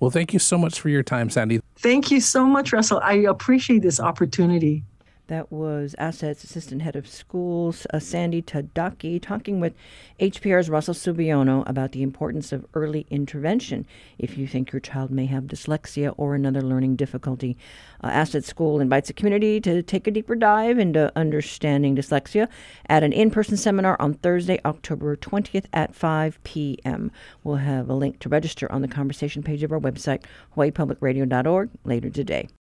Well, 0.00 0.10
thank 0.10 0.32
you 0.32 0.38
so 0.38 0.56
much 0.56 0.80
for 0.80 0.88
your 0.88 1.02
time, 1.02 1.28
Sandy. 1.28 1.60
Thank 1.76 2.10
you 2.10 2.20
so 2.20 2.46
much, 2.46 2.72
Russell. 2.72 3.00
I 3.02 3.14
appreciate 3.14 3.82
this 3.82 4.00
opportunity. 4.00 4.82
That 5.30 5.52
was 5.52 5.94
Assets 5.96 6.42
Assistant 6.42 6.82
Head 6.82 6.96
of 6.96 7.06
Schools, 7.06 7.86
uh, 7.94 8.00
Sandy 8.00 8.42
Tadaki, 8.42 9.22
talking 9.22 9.60
with 9.60 9.74
HPR's 10.18 10.68
Russell 10.68 10.92
Subiono 10.92 11.62
about 11.70 11.92
the 11.92 12.02
importance 12.02 12.50
of 12.50 12.66
early 12.74 13.06
intervention 13.10 13.86
if 14.18 14.36
you 14.36 14.48
think 14.48 14.72
your 14.72 14.80
child 14.80 15.12
may 15.12 15.26
have 15.26 15.44
dyslexia 15.44 16.14
or 16.16 16.34
another 16.34 16.60
learning 16.60 16.96
difficulty. 16.96 17.56
Uh, 18.02 18.08
Assets 18.08 18.48
School 18.48 18.80
invites 18.80 19.06
the 19.06 19.12
community 19.12 19.60
to 19.60 19.84
take 19.84 20.08
a 20.08 20.10
deeper 20.10 20.34
dive 20.34 20.80
into 20.80 21.12
understanding 21.14 21.94
dyslexia 21.94 22.48
at 22.86 23.04
an 23.04 23.12
in 23.12 23.30
person 23.30 23.56
seminar 23.56 23.96
on 24.00 24.14
Thursday, 24.14 24.58
October 24.64 25.14
20th 25.14 25.66
at 25.72 25.94
5 25.94 26.42
p.m. 26.42 27.12
We'll 27.44 27.54
have 27.54 27.88
a 27.88 27.94
link 27.94 28.18
to 28.18 28.28
register 28.28 28.70
on 28.72 28.82
the 28.82 28.88
conversation 28.88 29.44
page 29.44 29.62
of 29.62 29.70
our 29.70 29.78
website, 29.78 30.24
hawaiipublicradio.org, 30.56 31.70
later 31.84 32.10
today. 32.10 32.48